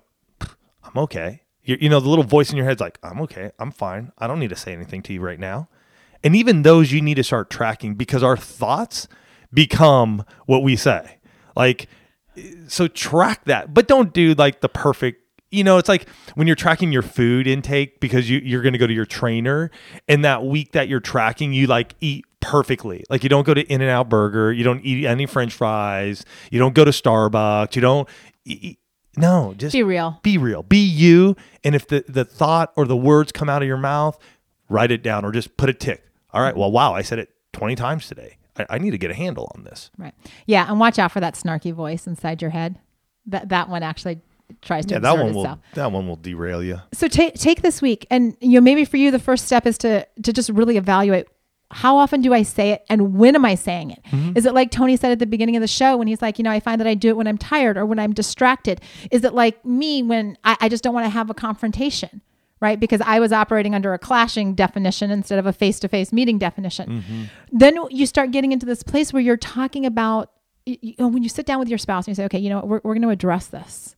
I'm 0.93 1.03
okay. 1.03 1.43
You, 1.63 1.77
you 1.79 1.89
know, 1.89 1.99
the 1.99 2.09
little 2.09 2.23
voice 2.23 2.49
in 2.49 2.57
your 2.57 2.65
head's 2.65 2.81
like, 2.81 2.99
I'm 3.03 3.21
okay. 3.21 3.51
I'm 3.59 3.71
fine. 3.71 4.11
I 4.17 4.27
don't 4.27 4.39
need 4.39 4.49
to 4.49 4.55
say 4.55 4.73
anything 4.73 5.01
to 5.03 5.13
you 5.13 5.21
right 5.21 5.39
now. 5.39 5.69
And 6.23 6.35
even 6.35 6.63
those 6.63 6.91
you 6.91 7.01
need 7.01 7.15
to 7.15 7.23
start 7.23 7.49
tracking 7.49 7.95
because 7.95 8.23
our 8.23 8.37
thoughts 8.37 9.07
become 9.53 10.23
what 10.45 10.63
we 10.63 10.75
say. 10.75 11.19
Like, 11.55 11.87
so 12.67 12.87
track 12.87 13.45
that, 13.45 13.73
but 13.73 13.87
don't 13.87 14.13
do 14.13 14.33
like 14.33 14.61
the 14.61 14.69
perfect. 14.69 15.19
You 15.49 15.63
know, 15.65 15.77
it's 15.77 15.89
like 15.89 16.07
when 16.35 16.47
you're 16.47 16.55
tracking 16.55 16.91
your 16.91 17.01
food 17.01 17.45
intake 17.45 17.99
because 17.99 18.29
you, 18.29 18.39
you're 18.39 18.61
going 18.61 18.73
to 18.73 18.79
go 18.79 18.87
to 18.87 18.93
your 18.93 19.05
trainer, 19.05 19.69
and 20.07 20.23
that 20.23 20.45
week 20.45 20.71
that 20.71 20.87
you're 20.87 21.01
tracking, 21.01 21.51
you 21.51 21.67
like 21.67 21.93
eat 21.99 22.23
perfectly. 22.39 23.03
Like 23.09 23.23
you 23.23 23.29
don't 23.29 23.45
go 23.45 23.53
to 23.53 23.61
In-N-Out 23.61 24.07
Burger, 24.07 24.53
you 24.53 24.63
don't 24.63 24.79
eat 24.85 25.05
any 25.05 25.25
French 25.25 25.53
fries, 25.53 26.23
you 26.51 26.59
don't 26.59 26.73
go 26.73 26.85
to 26.85 26.91
Starbucks, 26.91 27.75
you 27.75 27.81
don't. 27.81 28.07
Eat, 28.45 28.79
no, 29.17 29.53
just 29.57 29.73
Be 29.73 29.83
real. 29.83 30.19
Be 30.23 30.37
real. 30.37 30.63
Be 30.63 30.77
you. 30.77 31.35
And 31.63 31.75
if 31.75 31.87
the, 31.87 32.03
the 32.07 32.25
thought 32.25 32.71
or 32.75 32.85
the 32.85 32.95
words 32.95 33.31
come 33.31 33.49
out 33.49 33.61
of 33.61 33.67
your 33.67 33.77
mouth, 33.77 34.17
write 34.69 34.91
it 34.91 35.03
down 35.03 35.25
or 35.25 35.31
just 35.31 35.57
put 35.57 35.69
a 35.69 35.73
tick. 35.73 36.03
All 36.33 36.41
right. 36.41 36.55
Well, 36.55 36.71
wow, 36.71 36.93
I 36.93 37.01
said 37.01 37.19
it 37.19 37.29
20 37.53 37.75
times 37.75 38.07
today. 38.07 38.37
I, 38.57 38.65
I 38.71 38.77
need 38.77 38.91
to 38.91 38.97
get 38.97 39.11
a 39.11 39.13
handle 39.13 39.51
on 39.55 39.63
this. 39.63 39.91
Right. 39.97 40.13
Yeah, 40.45 40.69
and 40.69 40.79
watch 40.79 40.99
out 40.99 41.11
for 41.11 41.19
that 41.19 41.35
snarky 41.35 41.73
voice 41.73 42.07
inside 42.07 42.41
your 42.41 42.51
head. 42.51 42.79
That 43.27 43.49
that 43.49 43.69
one 43.69 43.83
actually 43.83 44.21
tries 44.61 44.85
to 44.87 44.95
Yeah, 44.95 44.99
that 44.99 45.17
one 45.17 45.33
will 45.33 45.59
that 45.75 45.91
one 45.91 46.07
will 46.07 46.15
derail 46.15 46.63
you. 46.63 46.79
So 46.93 47.07
take 47.07 47.35
take 47.35 47.61
this 47.61 47.81
week, 47.81 48.07
and 48.09 48.35
you 48.39 48.53
know 48.53 48.61
maybe 48.61 48.83
for 48.85 48.97
you 48.97 49.11
the 49.11 49.19
first 49.19 49.45
step 49.45 49.67
is 49.67 49.77
to 49.79 50.07
to 50.23 50.33
just 50.33 50.49
really 50.49 50.77
evaluate 50.77 51.27
how 51.71 51.97
often 51.97 52.21
do 52.21 52.33
I 52.33 52.43
say 52.43 52.71
it 52.71 52.85
and 52.89 53.15
when 53.15 53.35
am 53.35 53.45
I 53.45 53.55
saying 53.55 53.91
it? 53.91 54.03
Mm-hmm. 54.11 54.37
Is 54.37 54.45
it 54.45 54.53
like 54.53 54.71
Tony 54.71 54.97
said 54.97 55.11
at 55.11 55.19
the 55.19 55.25
beginning 55.25 55.55
of 55.55 55.61
the 55.61 55.67
show 55.67 55.97
when 55.97 56.07
he's 56.07 56.21
like, 56.21 56.37
you 56.37 56.43
know, 56.43 56.51
I 56.51 56.59
find 56.59 56.79
that 56.79 56.87
I 56.87 56.93
do 56.93 57.09
it 57.09 57.17
when 57.17 57.27
I'm 57.27 57.37
tired 57.37 57.77
or 57.77 57.85
when 57.85 57.99
I'm 57.99 58.13
distracted? 58.13 58.81
Is 59.09 59.23
it 59.23 59.33
like 59.33 59.63
me 59.65 60.03
when 60.03 60.37
I, 60.43 60.57
I 60.61 60.69
just 60.69 60.83
don't 60.83 60.93
want 60.93 61.05
to 61.05 61.09
have 61.09 61.29
a 61.29 61.33
confrontation? 61.33 62.21
Right, 62.59 62.79
because 62.79 63.01
I 63.01 63.19
was 63.19 63.31
operating 63.31 63.73
under 63.73 63.95
a 63.95 63.97
clashing 63.97 64.53
definition 64.53 65.09
instead 65.09 65.39
of 65.39 65.47
a 65.47 65.51
face-to-face 65.51 66.13
meeting 66.13 66.37
definition. 66.37 67.01
Mm-hmm. 67.01 67.23
Then 67.51 67.75
you 67.89 68.05
start 68.05 68.29
getting 68.29 68.51
into 68.51 68.67
this 68.67 68.83
place 68.83 69.11
where 69.11 69.19
you're 69.19 69.35
talking 69.35 69.83
about, 69.83 70.31
you 70.67 70.93
know, 70.99 71.07
when 71.07 71.23
you 71.23 71.29
sit 71.29 71.47
down 71.47 71.57
with 71.57 71.69
your 71.69 71.79
spouse 71.79 72.05
and 72.05 72.11
you 72.11 72.15
say, 72.17 72.25
okay, 72.25 72.37
you 72.37 72.49
know 72.49 72.57
what, 72.57 72.67
we're, 72.67 72.81
we're 72.83 72.93
going 72.93 73.01
to 73.01 73.09
address 73.09 73.47
this 73.47 73.95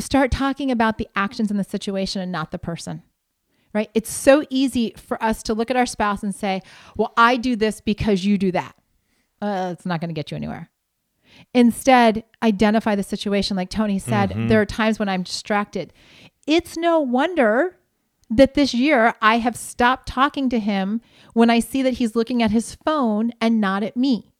start 0.00 0.30
talking 0.30 0.70
about 0.70 0.98
the 0.98 1.08
actions 1.14 1.50
in 1.50 1.56
the 1.56 1.64
situation 1.64 2.22
and 2.22 2.32
not 2.32 2.50
the 2.50 2.58
person. 2.58 3.02
Right? 3.72 3.88
It's 3.94 4.10
so 4.10 4.44
easy 4.50 4.94
for 4.96 5.22
us 5.22 5.42
to 5.44 5.54
look 5.54 5.70
at 5.70 5.76
our 5.76 5.86
spouse 5.86 6.22
and 6.22 6.34
say, 6.34 6.60
"Well, 6.96 7.12
I 7.16 7.36
do 7.36 7.54
this 7.56 7.80
because 7.80 8.24
you 8.24 8.36
do 8.36 8.50
that." 8.52 8.74
Uh, 9.40 9.70
it's 9.72 9.86
not 9.86 10.00
going 10.00 10.08
to 10.08 10.14
get 10.14 10.30
you 10.30 10.36
anywhere. 10.36 10.70
Instead, 11.54 12.24
identify 12.42 12.94
the 12.94 13.02
situation 13.02 13.56
like 13.56 13.70
Tony 13.70 13.98
said, 13.98 14.32
there 14.48 14.60
are 14.60 14.66
times 14.66 14.98
when 14.98 15.08
I'm 15.08 15.22
distracted. 15.22 15.92
It's 16.46 16.76
no 16.76 17.00
wonder 17.00 17.76
that 18.28 18.54
this 18.54 18.74
year 18.74 19.14
I 19.22 19.38
have 19.38 19.56
stopped 19.56 20.06
talking 20.08 20.48
to 20.50 20.58
him 20.58 21.00
when 21.32 21.50
I 21.50 21.60
see 21.60 21.82
that 21.82 21.94
he's 21.94 22.14
looking 22.14 22.42
at 22.42 22.50
his 22.50 22.76
phone 22.84 23.32
and 23.40 23.60
not 23.60 23.82
at 23.82 23.96
me. 23.96 24.30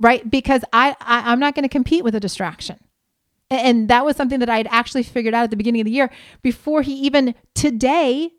Right? 0.00 0.28
Because 0.28 0.64
I, 0.72 0.96
I 1.00 1.30
I'm 1.30 1.40
not 1.40 1.54
going 1.54 1.64
to 1.64 1.68
compete 1.68 2.04
with 2.04 2.14
a 2.14 2.20
distraction. 2.20 2.78
And 3.50 3.88
that 3.88 4.04
was 4.04 4.16
something 4.16 4.38
that 4.38 4.48
I 4.48 4.58
had 4.58 4.68
actually 4.70 5.02
figured 5.02 5.34
out 5.34 5.44
at 5.44 5.50
the 5.50 5.56
beginning 5.56 5.80
of 5.80 5.86
the 5.86 5.90
year 5.90 6.10
before 6.42 6.82
he 6.82 6.94
even 6.94 7.34
today 7.54 8.30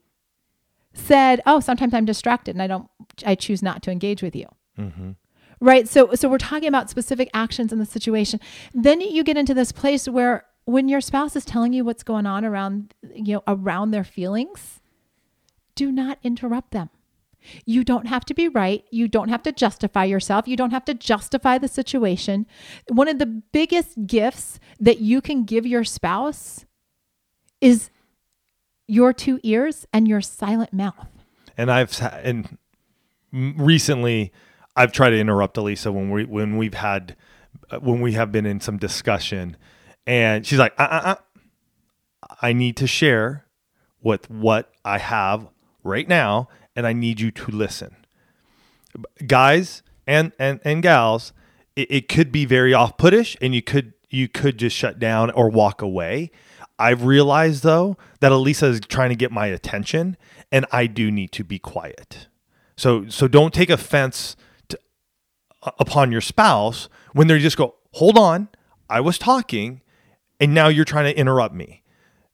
said, 0.93 1.41
"Oh, 1.45 1.59
sometimes 1.59 1.93
I'm 1.93 2.05
distracted 2.05 2.55
and 2.55 2.61
I 2.61 2.67
don't 2.67 2.89
I 3.25 3.35
choose 3.35 3.61
not 3.61 3.83
to 3.83 3.91
engage 3.91 4.21
with 4.21 4.35
you." 4.35 4.47
Mm-hmm. 4.79 5.11
Right? 5.59 5.87
So 5.87 6.13
so 6.15 6.29
we're 6.29 6.37
talking 6.37 6.69
about 6.69 6.89
specific 6.89 7.29
actions 7.33 7.73
in 7.73 7.79
the 7.79 7.85
situation. 7.85 8.39
Then 8.73 9.01
you 9.01 9.23
get 9.23 9.37
into 9.37 9.53
this 9.53 9.71
place 9.71 10.07
where 10.07 10.45
when 10.65 10.87
your 10.87 11.01
spouse 11.01 11.35
is 11.35 11.43
telling 11.43 11.73
you 11.73 11.83
what's 11.83 12.03
going 12.03 12.25
on 12.25 12.45
around 12.45 12.93
you 13.13 13.35
know 13.35 13.43
around 13.47 13.91
their 13.91 14.05
feelings, 14.05 14.79
do 15.75 15.91
not 15.91 16.19
interrupt 16.23 16.71
them. 16.71 16.89
You 17.65 17.83
don't 17.83 18.07
have 18.07 18.25
to 18.25 18.33
be 18.33 18.47
right. 18.47 18.83
You 18.91 19.07
don't 19.07 19.29
have 19.29 19.43
to 19.43 19.51
justify 19.51 20.05
yourself. 20.05 20.47
You 20.47 20.55
don't 20.55 20.71
have 20.71 20.85
to 20.85 20.93
justify 20.93 21.57
the 21.57 21.67
situation. 21.67 22.45
One 22.87 23.07
of 23.07 23.19
the 23.19 23.25
biggest 23.25 24.07
gifts 24.07 24.59
that 24.79 24.99
you 24.99 25.21
can 25.21 25.43
give 25.43 25.65
your 25.65 25.83
spouse 25.83 26.65
is 27.59 27.89
your 28.87 29.13
two 29.13 29.39
ears 29.43 29.85
and 29.93 30.07
your 30.07 30.21
silent 30.21 30.73
mouth. 30.73 31.07
And 31.57 31.71
I've 31.71 31.97
and 32.23 32.57
recently 33.31 34.31
I've 34.75 34.91
tried 34.91 35.11
to 35.11 35.19
interrupt 35.19 35.57
Alisa 35.57 35.93
when 35.93 36.09
we 36.09 36.25
when 36.25 36.57
we've 36.57 36.73
had 36.73 37.15
uh, 37.69 37.79
when 37.79 38.01
we 38.01 38.13
have 38.13 38.31
been 38.31 38.45
in 38.45 38.59
some 38.59 38.77
discussion, 38.77 39.57
and 40.07 40.45
she's 40.45 40.59
like, 40.59 40.73
uh, 40.77 40.83
uh, 40.83 41.15
uh, 41.15 42.35
"I 42.41 42.53
need 42.53 42.77
to 42.77 42.87
share 42.87 43.45
with 44.01 44.29
what 44.29 44.71
I 44.83 44.97
have 44.97 45.47
right 45.83 46.07
now, 46.07 46.49
and 46.75 46.87
I 46.87 46.93
need 46.93 47.19
you 47.19 47.31
to 47.31 47.51
listen." 47.51 47.95
Guys 49.25 49.83
and 50.05 50.31
and 50.37 50.59
and 50.63 50.83
gals, 50.83 51.33
it, 51.75 51.91
it 51.91 52.09
could 52.09 52.31
be 52.31 52.45
very 52.45 52.73
off-puttish, 52.73 53.37
and 53.41 53.55
you 53.55 53.61
could 53.61 53.93
you 54.09 54.27
could 54.27 54.57
just 54.57 54.75
shut 54.75 54.99
down 54.99 55.31
or 55.31 55.49
walk 55.49 55.81
away. 55.81 56.31
I've 56.77 57.03
realized 57.03 57.63
though 57.63 57.95
that 58.19 58.31
Alisa 58.31 58.63
is 58.63 58.79
trying 58.81 59.09
to 59.09 59.15
get 59.15 59.31
my 59.31 59.47
attention, 59.47 60.17
and 60.51 60.65
I 60.71 60.87
do 60.87 61.11
need 61.11 61.31
to 61.33 61.43
be 61.43 61.59
quiet. 61.59 62.27
So 62.75 63.07
so 63.07 63.27
don't 63.27 63.53
take 63.53 63.69
offense 63.69 64.35
to, 64.69 64.79
uh, 65.63 65.71
upon 65.79 66.11
your 66.11 66.21
spouse 66.21 66.89
when 67.13 67.27
they 67.27 67.39
just 67.39 67.57
go, 67.57 67.75
"Hold 67.93 68.17
on, 68.17 68.49
I 68.89 68.99
was 68.99 69.17
talking, 69.17 69.81
and 70.39 70.53
now 70.53 70.67
you're 70.67 70.85
trying 70.85 71.05
to 71.05 71.17
interrupt 71.17 71.53
me." 71.53 71.83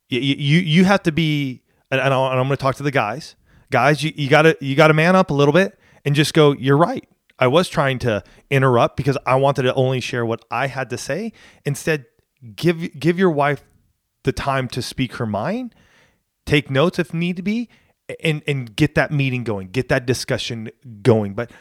You 0.09 0.21
you, 0.21 0.59
you 0.59 0.85
have 0.85 1.03
to 1.03 1.11
be, 1.11 1.61
and, 1.91 1.99
and 1.99 2.13
I'm 2.13 2.47
going 2.47 2.49
to 2.51 2.57
talk 2.57 2.75
to 2.75 2.83
the 2.83 2.91
guys. 2.91 3.35
Guys, 3.69 4.03
you, 4.03 4.13
you 4.15 4.29
gotta 4.29 4.57
you 4.61 4.75
gotta 4.75 4.93
man 4.93 5.15
up 5.15 5.29
a 5.29 5.33
little 5.33 5.53
bit 5.53 5.77
and 6.05 6.15
just 6.15 6.33
go. 6.33 6.53
You're 6.53 6.77
right. 6.77 7.07
I 7.39 7.47
was 7.47 7.69
trying 7.69 7.99
to 7.99 8.23
interrupt 8.49 8.97
because 8.97 9.17
I 9.25 9.35
wanted 9.35 9.63
to 9.63 9.73
only 9.75 9.99
share 9.99 10.25
what 10.25 10.43
I 10.49 10.67
had 10.67 10.89
to 10.89 10.97
say. 10.97 11.33
Instead, 11.65 12.05
give 12.55 12.99
give 12.99 13.19
your 13.19 13.29
wife 13.29 13.63
the 14.23 14.31
time 14.31 14.67
to 14.69 14.81
speak 14.81 15.15
her 15.15 15.25
mind, 15.25 15.75
take 16.45 16.69
notes 16.69 16.99
if 16.99 17.13
need 17.13 17.35
to 17.35 17.43
be, 17.43 17.69
and 18.21 18.41
and 18.47 18.75
get 18.75 18.95
that 18.95 19.11
meeting 19.11 19.43
going, 19.43 19.69
get 19.69 19.89
that 19.89 20.05
discussion 20.05 20.69
going. 21.01 21.33
But 21.33 21.51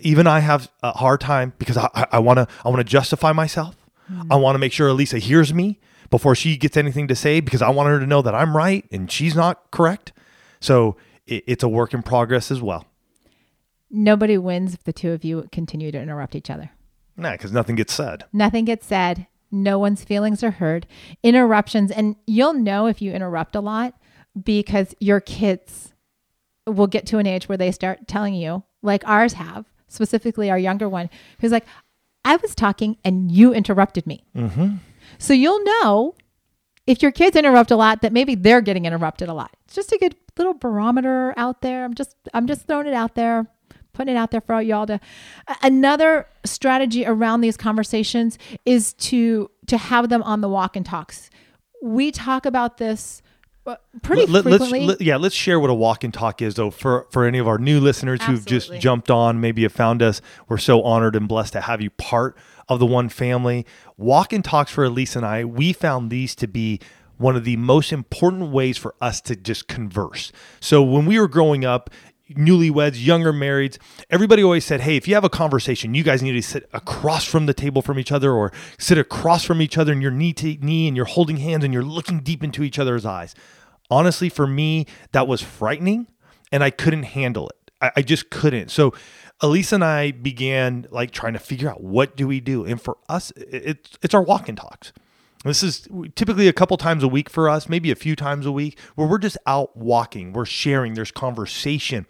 even 0.00 0.26
I 0.26 0.40
have 0.40 0.70
a 0.82 0.92
hard 0.92 1.20
time 1.20 1.52
because 1.58 1.76
I 1.76 2.18
want 2.18 2.38
to 2.38 2.46
I 2.64 2.68
want 2.68 2.80
to 2.80 2.84
justify 2.84 3.32
myself. 3.32 3.76
Mm-hmm. 4.10 4.32
I 4.32 4.36
want 4.36 4.54
to 4.54 4.58
make 4.58 4.72
sure 4.72 4.88
Alisa 4.88 5.18
hears 5.18 5.52
me 5.52 5.80
before 6.10 6.34
she 6.34 6.56
gets 6.56 6.76
anything 6.76 7.08
to 7.08 7.14
say 7.14 7.40
because 7.40 7.60
I 7.60 7.70
want 7.70 7.88
her 7.88 8.00
to 8.00 8.06
know 8.06 8.22
that 8.22 8.34
I'm 8.34 8.56
right 8.56 8.86
and 8.90 9.10
she's 9.10 9.34
not 9.34 9.70
correct. 9.70 10.12
So 10.60 10.96
it, 11.28 11.44
it's 11.46 11.62
a 11.62 11.68
work 11.68 11.94
in 11.94 12.02
progress 12.02 12.50
as 12.50 12.60
well. 12.60 12.84
Nobody 13.90 14.36
wins 14.36 14.74
if 14.74 14.84
the 14.84 14.92
two 14.92 15.12
of 15.12 15.24
you 15.24 15.48
continue 15.52 15.90
to 15.92 16.00
interrupt 16.00 16.34
each 16.34 16.50
other. 16.50 16.70
Nah, 17.16 17.32
because 17.32 17.52
nothing 17.52 17.76
gets 17.76 17.92
said. 17.92 18.24
Nothing 18.32 18.64
gets 18.64 18.86
said. 18.86 19.26
No 19.50 19.78
one's 19.78 20.04
feelings 20.04 20.44
are 20.44 20.50
heard. 20.52 20.86
Interruptions, 21.22 21.90
and 21.90 22.16
you'll 22.26 22.52
know 22.52 22.86
if 22.86 23.00
you 23.00 23.12
interrupt 23.12 23.56
a 23.56 23.60
lot 23.60 23.94
because 24.40 24.94
your 25.00 25.20
kids 25.20 25.94
will 26.66 26.86
get 26.86 27.06
to 27.06 27.18
an 27.18 27.26
age 27.26 27.48
where 27.48 27.56
they 27.56 27.72
start 27.72 28.06
telling 28.06 28.34
you, 28.34 28.62
like 28.82 29.02
ours 29.06 29.32
have, 29.32 29.64
specifically 29.88 30.50
our 30.50 30.58
younger 30.58 30.88
one, 30.88 31.08
who's 31.40 31.50
like, 31.50 31.64
I 32.24 32.36
was 32.36 32.54
talking 32.54 32.98
and 33.04 33.32
you 33.32 33.54
interrupted 33.54 34.06
me. 34.06 34.22
Mm-hmm. 34.36 34.76
So 35.18 35.32
you'll 35.32 35.64
know 35.64 36.14
if 36.88 37.02
your 37.02 37.12
kids 37.12 37.36
interrupt 37.36 37.70
a 37.70 37.76
lot 37.76 38.00
that 38.00 38.14
maybe 38.14 38.34
they're 38.34 38.62
getting 38.62 38.86
interrupted 38.86 39.28
a 39.28 39.34
lot. 39.34 39.54
It's 39.66 39.74
just 39.74 39.92
a 39.92 39.98
good 39.98 40.16
little 40.38 40.54
barometer 40.54 41.34
out 41.36 41.60
there. 41.60 41.84
I'm 41.84 41.92
just 41.92 42.16
I'm 42.32 42.46
just 42.46 42.66
throwing 42.66 42.86
it 42.86 42.94
out 42.94 43.14
there, 43.14 43.46
putting 43.92 44.14
it 44.14 44.18
out 44.18 44.30
there 44.30 44.40
for 44.40 44.62
y'all 44.62 44.86
to. 44.86 44.98
Another 45.62 46.26
strategy 46.44 47.04
around 47.04 47.42
these 47.42 47.58
conversations 47.58 48.38
is 48.64 48.94
to 48.94 49.50
to 49.66 49.76
have 49.76 50.08
them 50.08 50.22
on 50.22 50.40
the 50.40 50.48
walk 50.48 50.76
and 50.76 50.86
talks. 50.86 51.28
We 51.82 52.10
talk 52.10 52.46
about 52.46 52.78
this 52.78 53.20
uh, 53.66 53.76
pretty 54.00 54.24
Let- 54.24 54.44
frequently. 54.44 54.86
Let's, 54.86 55.00
let- 55.00 55.06
yeah, 55.06 55.16
let's 55.16 55.34
share 55.34 55.60
what 55.60 55.68
a 55.68 55.74
walk 55.74 56.04
and 56.04 56.14
talk 56.14 56.40
is, 56.40 56.54
though, 56.54 56.70
for, 56.70 57.06
for 57.10 57.26
any 57.26 57.36
of 57.36 57.46
our 57.46 57.58
new 57.58 57.80
listeners 57.80 58.22
who've 58.22 58.44
just 58.46 58.72
jumped 58.80 59.10
on, 59.10 59.42
maybe 59.42 59.62
have 59.64 59.72
found 59.72 60.02
us. 60.02 60.22
We're 60.48 60.56
so 60.56 60.82
honored 60.82 61.14
and 61.14 61.28
blessed 61.28 61.52
to 61.52 61.60
have 61.60 61.82
you 61.82 61.90
part 61.90 62.34
of 62.68 62.78
the 62.78 62.86
one 62.86 63.08
family. 63.08 63.66
Walk 63.96 64.32
and 64.32 64.44
talks 64.44 64.70
for 64.70 64.84
Elise 64.84 65.16
and 65.16 65.24
I, 65.24 65.44
we 65.44 65.72
found 65.72 66.10
these 66.10 66.34
to 66.36 66.46
be 66.46 66.80
one 67.16 67.36
of 67.36 67.44
the 67.44 67.56
most 67.56 67.92
important 67.92 68.50
ways 68.50 68.78
for 68.78 68.94
us 69.00 69.20
to 69.22 69.36
just 69.36 69.68
converse. 69.68 70.32
So 70.60 70.82
when 70.82 71.04
we 71.04 71.18
were 71.18 71.28
growing 71.28 71.64
up, 71.64 71.90
newlyweds, 72.30 73.04
younger 73.04 73.32
marrieds, 73.32 73.78
everybody 74.10 74.42
always 74.42 74.64
said, 74.64 74.80
Hey, 74.80 74.96
if 74.96 75.08
you 75.08 75.14
have 75.14 75.24
a 75.24 75.30
conversation, 75.30 75.94
you 75.94 76.02
guys 76.02 76.22
need 76.22 76.32
to 76.32 76.42
sit 76.42 76.68
across 76.72 77.24
from 77.24 77.46
the 77.46 77.54
table 77.54 77.82
from 77.82 77.98
each 77.98 78.12
other 78.12 78.32
or 78.32 78.52
sit 78.78 78.98
across 78.98 79.44
from 79.44 79.62
each 79.62 79.78
other 79.78 79.92
and 79.92 80.02
you're 80.02 80.10
knee 80.10 80.32
to 80.34 80.56
knee 80.60 80.86
and 80.86 80.96
you're 80.96 81.06
holding 81.06 81.38
hands 81.38 81.64
and 81.64 81.72
you're 81.72 81.82
looking 81.82 82.20
deep 82.20 82.44
into 82.44 82.62
each 82.62 82.78
other's 82.78 83.06
eyes. 83.06 83.34
Honestly, 83.90 84.28
for 84.28 84.46
me, 84.46 84.86
that 85.12 85.26
was 85.26 85.40
frightening 85.40 86.06
and 86.52 86.62
I 86.62 86.70
couldn't 86.70 87.04
handle 87.04 87.48
it. 87.48 87.70
I, 87.80 87.90
I 87.96 88.02
just 88.02 88.30
couldn't. 88.30 88.70
So 88.70 88.92
Elise 89.40 89.72
and 89.72 89.84
I 89.84 90.10
began 90.10 90.86
like 90.90 91.10
trying 91.10 91.34
to 91.34 91.38
figure 91.38 91.70
out 91.70 91.82
what 91.82 92.16
do 92.16 92.26
we 92.26 92.40
do. 92.40 92.64
And 92.64 92.80
for 92.80 92.98
us, 93.08 93.32
it's 93.36 93.96
it's 94.02 94.14
our 94.14 94.22
walk 94.22 94.48
and 94.48 94.58
talks. 94.58 94.92
This 95.44 95.62
is 95.62 95.86
typically 96.16 96.48
a 96.48 96.52
couple 96.52 96.76
times 96.76 97.04
a 97.04 97.08
week 97.08 97.30
for 97.30 97.48
us, 97.48 97.68
maybe 97.68 97.92
a 97.92 97.94
few 97.94 98.16
times 98.16 98.44
a 98.44 98.52
week, 98.52 98.78
where 98.96 99.06
we're 99.06 99.18
just 99.18 99.38
out 99.46 99.76
walking, 99.76 100.32
we're 100.32 100.44
sharing, 100.44 100.94
there's 100.94 101.12
conversation. 101.12 102.06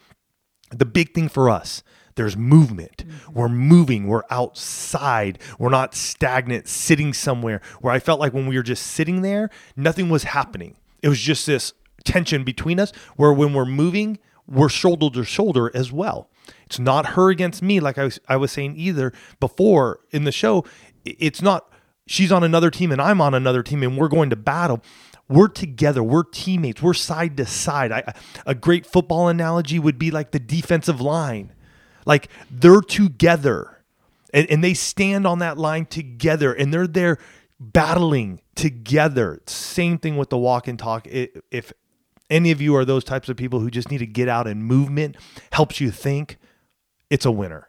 The 0.70 0.86
big 0.86 1.12
thing 1.14 1.28
for 1.28 1.50
us, 1.50 1.82
there's 2.14 2.36
movement. 2.38 3.04
Mm-hmm. 3.06 3.32
We're 3.34 3.48
moving, 3.50 4.06
we're 4.06 4.22
outside, 4.30 5.38
we're 5.58 5.68
not 5.68 5.94
stagnant, 5.94 6.68
sitting 6.68 7.12
somewhere 7.12 7.60
where 7.80 7.92
I 7.92 7.98
felt 7.98 8.18
like 8.18 8.32
when 8.32 8.46
we 8.46 8.56
were 8.56 8.62
just 8.62 8.86
sitting 8.86 9.20
there, 9.20 9.50
nothing 9.76 10.08
was 10.08 10.24
happening. 10.24 10.76
It 11.02 11.08
was 11.08 11.20
just 11.20 11.46
this 11.46 11.74
tension 12.04 12.44
between 12.44 12.80
us 12.80 12.92
where 13.16 13.32
when 13.32 13.52
we're 13.52 13.66
moving, 13.66 14.18
we're 14.46 14.70
shoulder 14.70 15.10
to 15.10 15.24
shoulder 15.24 15.70
as 15.74 15.92
well. 15.92 16.30
It's 16.66 16.78
not 16.78 17.06
her 17.10 17.30
against 17.30 17.62
me, 17.62 17.80
like 17.80 17.98
I 17.98 18.04
was, 18.04 18.20
I 18.28 18.36
was 18.36 18.52
saying 18.52 18.74
either 18.76 19.12
before 19.40 20.00
in 20.10 20.24
the 20.24 20.32
show. 20.32 20.64
It's 21.04 21.42
not 21.42 21.72
she's 22.06 22.32
on 22.32 22.42
another 22.42 22.70
team 22.70 22.90
and 22.90 23.00
I'm 23.00 23.20
on 23.20 23.34
another 23.34 23.62
team 23.62 23.82
and 23.82 23.96
we're 23.96 24.08
going 24.08 24.30
to 24.30 24.36
battle. 24.36 24.82
We're 25.28 25.48
together. 25.48 26.02
We're 26.02 26.24
teammates. 26.24 26.82
We're 26.82 26.94
side 26.94 27.36
to 27.36 27.46
side. 27.46 27.92
I, 27.92 28.14
a 28.46 28.54
great 28.54 28.86
football 28.86 29.28
analogy 29.28 29.78
would 29.78 29.98
be 29.98 30.10
like 30.10 30.30
the 30.30 30.40
defensive 30.40 31.00
line. 31.00 31.52
Like 32.06 32.28
they're 32.50 32.80
together 32.80 33.82
and, 34.32 34.50
and 34.50 34.64
they 34.64 34.74
stand 34.74 35.26
on 35.26 35.38
that 35.40 35.58
line 35.58 35.86
together 35.86 36.52
and 36.52 36.72
they're 36.72 36.86
there 36.86 37.18
battling 37.60 38.40
together. 38.54 39.42
Same 39.46 39.98
thing 39.98 40.16
with 40.16 40.30
the 40.30 40.38
walk 40.38 40.66
and 40.66 40.78
talk. 40.78 41.06
If 41.06 41.72
any 42.30 42.50
of 42.50 42.60
you 42.60 42.76
are 42.76 42.84
those 42.84 43.04
types 43.04 43.28
of 43.28 43.36
people 43.36 43.60
who 43.60 43.70
just 43.70 43.90
need 43.90 43.98
to 43.98 44.06
get 44.06 44.28
out 44.28 44.46
and 44.46 44.64
movement 44.64 45.16
helps 45.52 45.80
you 45.80 45.90
think, 45.90 46.38
it's 47.10 47.24
a 47.24 47.30
winner. 47.30 47.68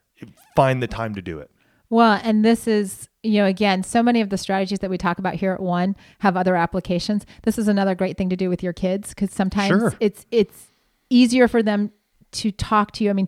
Find 0.55 0.83
the 0.83 0.87
time 0.87 1.15
to 1.15 1.21
do 1.21 1.39
it. 1.39 1.49
Well, 1.89 2.19
and 2.23 2.45
this 2.45 2.67
is, 2.67 3.07
you 3.23 3.41
know, 3.41 3.45
again, 3.45 3.83
so 3.83 4.03
many 4.03 4.21
of 4.21 4.29
the 4.29 4.37
strategies 4.37 4.79
that 4.79 4.89
we 4.89 4.97
talk 4.97 5.17
about 5.17 5.35
here 5.35 5.53
at 5.53 5.59
One 5.59 5.95
have 6.19 6.37
other 6.37 6.55
applications. 6.55 7.25
This 7.43 7.57
is 7.57 7.67
another 7.67 7.95
great 7.95 8.17
thing 8.17 8.29
to 8.29 8.35
do 8.35 8.49
with 8.49 8.61
your 8.61 8.73
kids 8.73 9.09
because 9.09 9.31
sometimes 9.31 9.69
sure. 9.69 9.93
it's 9.99 10.25
it's 10.29 10.67
easier 11.09 11.47
for 11.47 11.63
them 11.63 11.91
to 12.33 12.51
talk 12.51 12.91
to 12.91 13.03
you. 13.03 13.09
I 13.09 13.13
mean, 13.13 13.27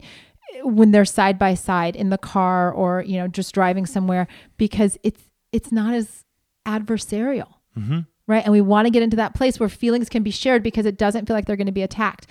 when 0.63 0.91
they're 0.91 1.05
side 1.05 1.39
by 1.39 1.55
side 1.55 1.95
in 1.95 2.09
the 2.09 2.19
car 2.19 2.71
or 2.71 3.01
you 3.01 3.17
know 3.17 3.27
just 3.27 3.53
driving 3.53 3.87
somewhere 3.87 4.27
because 4.57 4.97
it's 5.01 5.23
it's 5.51 5.71
not 5.71 5.93
as 5.95 6.23
adversarial. 6.67 7.47
Mm-hmm 7.75 8.01
right? 8.31 8.43
And 8.43 8.51
we 8.51 8.61
want 8.61 8.85
to 8.85 8.89
get 8.89 9.03
into 9.03 9.17
that 9.17 9.35
place 9.35 9.59
where 9.59 9.69
feelings 9.69 10.09
can 10.09 10.23
be 10.23 10.31
shared 10.31 10.63
because 10.63 10.85
it 10.85 10.97
doesn't 10.97 11.27
feel 11.27 11.35
like 11.35 11.45
they're 11.45 11.55
going 11.57 11.67
to 11.67 11.71
be 11.71 11.83
attacked. 11.83 12.27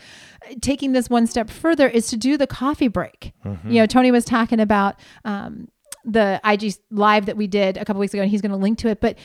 Taking 0.61 0.93
this 0.93 1.11
one 1.11 1.27
step 1.27 1.51
further 1.51 1.89
is 1.89 2.09
to 2.09 2.17
do 2.17 2.37
the 2.37 2.47
coffee 2.47 2.89
break. 2.89 3.33
Mm-hmm. 3.45 3.71
You 3.71 3.81
know, 3.81 3.87
Tony 3.87 4.11
was 4.11 4.25
talking 4.25 4.59
about 4.59 4.99
um, 5.25 5.69
the 6.05 6.41
IG 6.45 6.75
live 6.91 7.27
that 7.27 7.37
we 7.37 7.47
did 7.47 7.77
a 7.77 7.85
couple 7.85 8.01
weeks 8.01 8.15
ago, 8.15 8.23
and 8.23 8.31
he's 8.31 8.41
going 8.41 8.51
to 8.51 8.57
link 8.57 8.79
to 8.79 8.89
it. 8.89 9.01
But 9.01 9.19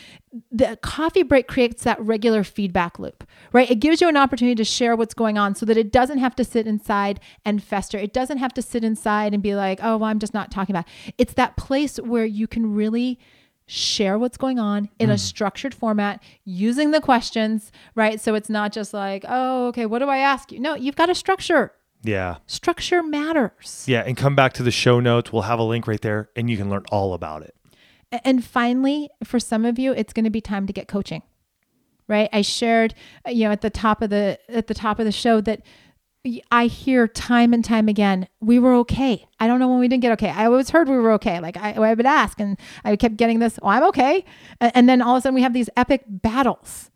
the 0.52 0.78
coffee 0.82 1.24
break 1.24 1.48
creates 1.48 1.84
that 1.84 2.00
regular 2.02 2.44
feedback 2.44 3.00
loop, 3.00 3.24
right? 3.54 3.70
It 3.70 3.76
gives 3.76 4.02
you 4.02 4.10
an 4.10 4.18
opportunity 4.18 4.56
to 4.56 4.66
share 4.66 4.96
what's 4.96 5.14
going 5.14 5.38
on 5.38 5.56
so 5.56 5.66
that 5.66 5.78
it 5.78 5.92
doesn't 5.92 6.18
have 6.18 6.36
to 6.36 6.44
sit 6.44 6.68
inside 6.68 7.22
and 7.46 7.64
fester. 7.64 7.98
It 7.98 8.14
doesn't 8.14 8.40
have 8.40 8.54
to 8.56 8.62
sit 8.62 8.84
inside 8.84 9.34
and 9.34 9.42
be 9.42 9.56
like, 9.56 9.80
oh, 9.82 9.98
well, 9.98 10.10
I'm 10.10 10.20
just 10.20 10.34
not 10.34 10.52
talking 10.52 10.76
about. 10.76 10.86
It. 11.08 11.16
It's 11.18 11.34
that 11.36 11.56
place 11.56 11.98
where 11.98 12.26
you 12.26 12.48
can 12.48 12.74
really 12.76 13.20
share 13.68 14.20
what's 14.20 14.38
going 14.38 14.60
on 14.60 14.90
in 15.00 15.10
mm. 15.10 15.14
a 15.14 15.18
structured 15.18 15.74
format 15.74 16.22
using 16.44 16.92
the 16.92 17.02
questions, 17.02 17.72
right? 17.96 18.22
So 18.22 18.36
it's 18.36 18.50
not 18.50 18.72
just 18.72 18.94
like, 18.94 19.26
oh, 19.28 19.68
okay, 19.68 19.86
what 19.86 20.00
do 20.00 20.10
I 20.10 20.18
ask 20.18 20.52
you? 20.52 20.60
No, 20.60 20.76
you've 20.76 20.96
got 20.96 21.10
a 21.10 21.16
structure. 21.16 21.74
Yeah. 22.04 22.38
Structure 22.46 23.02
matters. 23.02 23.86
Yeah. 23.88 24.04
And 24.06 24.16
come 24.16 24.36
back 24.36 24.54
to 24.54 24.64
the 24.64 24.72
show 24.72 25.00
notes. 25.00 25.34
We'll 25.34 25.44
have 25.44 25.60
a 25.60 25.64
link 25.64 25.88
right 25.88 26.02
there 26.02 26.30
and 26.36 26.50
you 26.50 26.58
can 26.58 26.70
learn 26.70 26.84
all 26.92 27.14
about 27.14 27.42
it. 27.42 27.56
And 28.24 28.46
finally, 28.46 29.10
for 29.24 29.40
some 29.40 29.66
of 29.66 29.80
you, 29.80 29.92
it's 29.92 30.14
going 30.14 30.26
to 30.26 30.30
be 30.30 30.42
time 30.42 30.68
to 30.68 30.74
get 30.74 30.88
coaching. 30.88 31.24
Right? 32.08 32.30
I 32.32 32.44
shared, 32.44 32.94
you 33.28 33.46
know, 33.46 33.52
at 33.52 33.62
the 33.62 33.72
top 33.72 34.04
of 34.04 34.12
the 34.12 34.38
at 34.48 34.68
the 34.68 34.76
top 34.76 35.00
of 35.00 35.06
the 35.06 35.12
show 35.12 35.42
that 35.42 35.64
I 36.52 36.66
hear 36.68 37.08
time 37.08 37.54
and 37.54 37.64
time 37.64 37.88
again, 37.88 38.28
we 38.40 38.58
were 38.58 38.74
okay. 38.76 39.28
I 39.40 39.48
don't 39.48 39.60
know 39.60 39.68
when 39.68 39.80
we 39.80 39.88
didn't 39.88 40.02
get 40.02 40.12
okay. 40.14 40.30
I 40.30 40.46
always 40.46 40.70
heard 40.70 40.90
we 40.90 40.98
were 40.98 41.12
okay. 41.14 41.40
Like 41.40 41.58
I, 41.58 41.74
I 41.74 41.94
would 41.94 42.06
ask, 42.06 42.40
and 42.40 42.58
I 42.84 42.96
kept 42.96 43.18
getting 43.18 43.40
this, 43.40 43.60
oh, 43.62 43.68
I'm 43.68 43.84
okay. 43.86 44.26
And 44.60 44.90
then 44.90 45.02
all 45.02 45.16
of 45.16 45.20
a 45.20 45.22
sudden 45.22 45.36
we 45.36 45.42
have 45.42 45.54
these 45.54 45.70
epic 45.78 46.04
battles, 46.08 46.90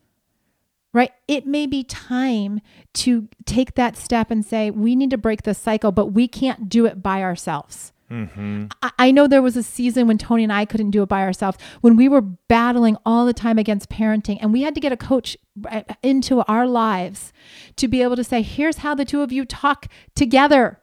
right? 0.93 1.11
It 1.27 1.45
may 1.45 1.67
be 1.67 1.83
time 1.83 2.61
to 2.95 3.27
take 3.45 3.75
that 3.75 3.97
step 3.97 4.31
and 4.31 4.43
say, 4.43 4.71
we 4.71 4.95
need 4.95 5.11
to 5.11 5.17
break 5.17 5.43
this 5.43 5.59
cycle, 5.59 5.91
but 5.91 6.07
we 6.07 6.27
can't 6.27 6.67
do 6.67 6.85
it 6.85 7.03
by 7.03 7.21
ourselves. 7.21 7.93
Mm-hmm. 8.11 8.65
I, 8.81 8.91
I 8.97 9.11
know 9.11 9.27
there 9.27 9.41
was 9.41 9.55
a 9.55 9.63
season 9.63 10.07
when 10.07 10.17
Tony 10.17 10.43
and 10.43 10.53
I 10.53 10.65
couldn't 10.65 10.91
do 10.91 11.03
it 11.03 11.09
by 11.09 11.21
ourselves, 11.21 11.57
when 11.81 11.95
we 11.95 12.09
were 12.09 12.21
battling 12.21 12.97
all 13.05 13.25
the 13.25 13.33
time 13.33 13.57
against 13.57 13.89
parenting, 13.89 14.37
and 14.41 14.51
we 14.51 14.63
had 14.63 14.75
to 14.75 14.81
get 14.81 14.91
a 14.91 14.97
coach 14.97 15.37
uh, 15.69 15.81
into 16.01 16.41
our 16.47 16.67
lives 16.67 17.31
to 17.75 17.87
be 17.87 18.01
able 18.01 18.15
to 18.15 18.23
say, 18.23 18.41
here's 18.41 18.77
how 18.77 18.95
the 18.95 19.05
two 19.05 19.21
of 19.21 19.31
you 19.31 19.45
talk 19.45 19.87
together. 20.15 20.81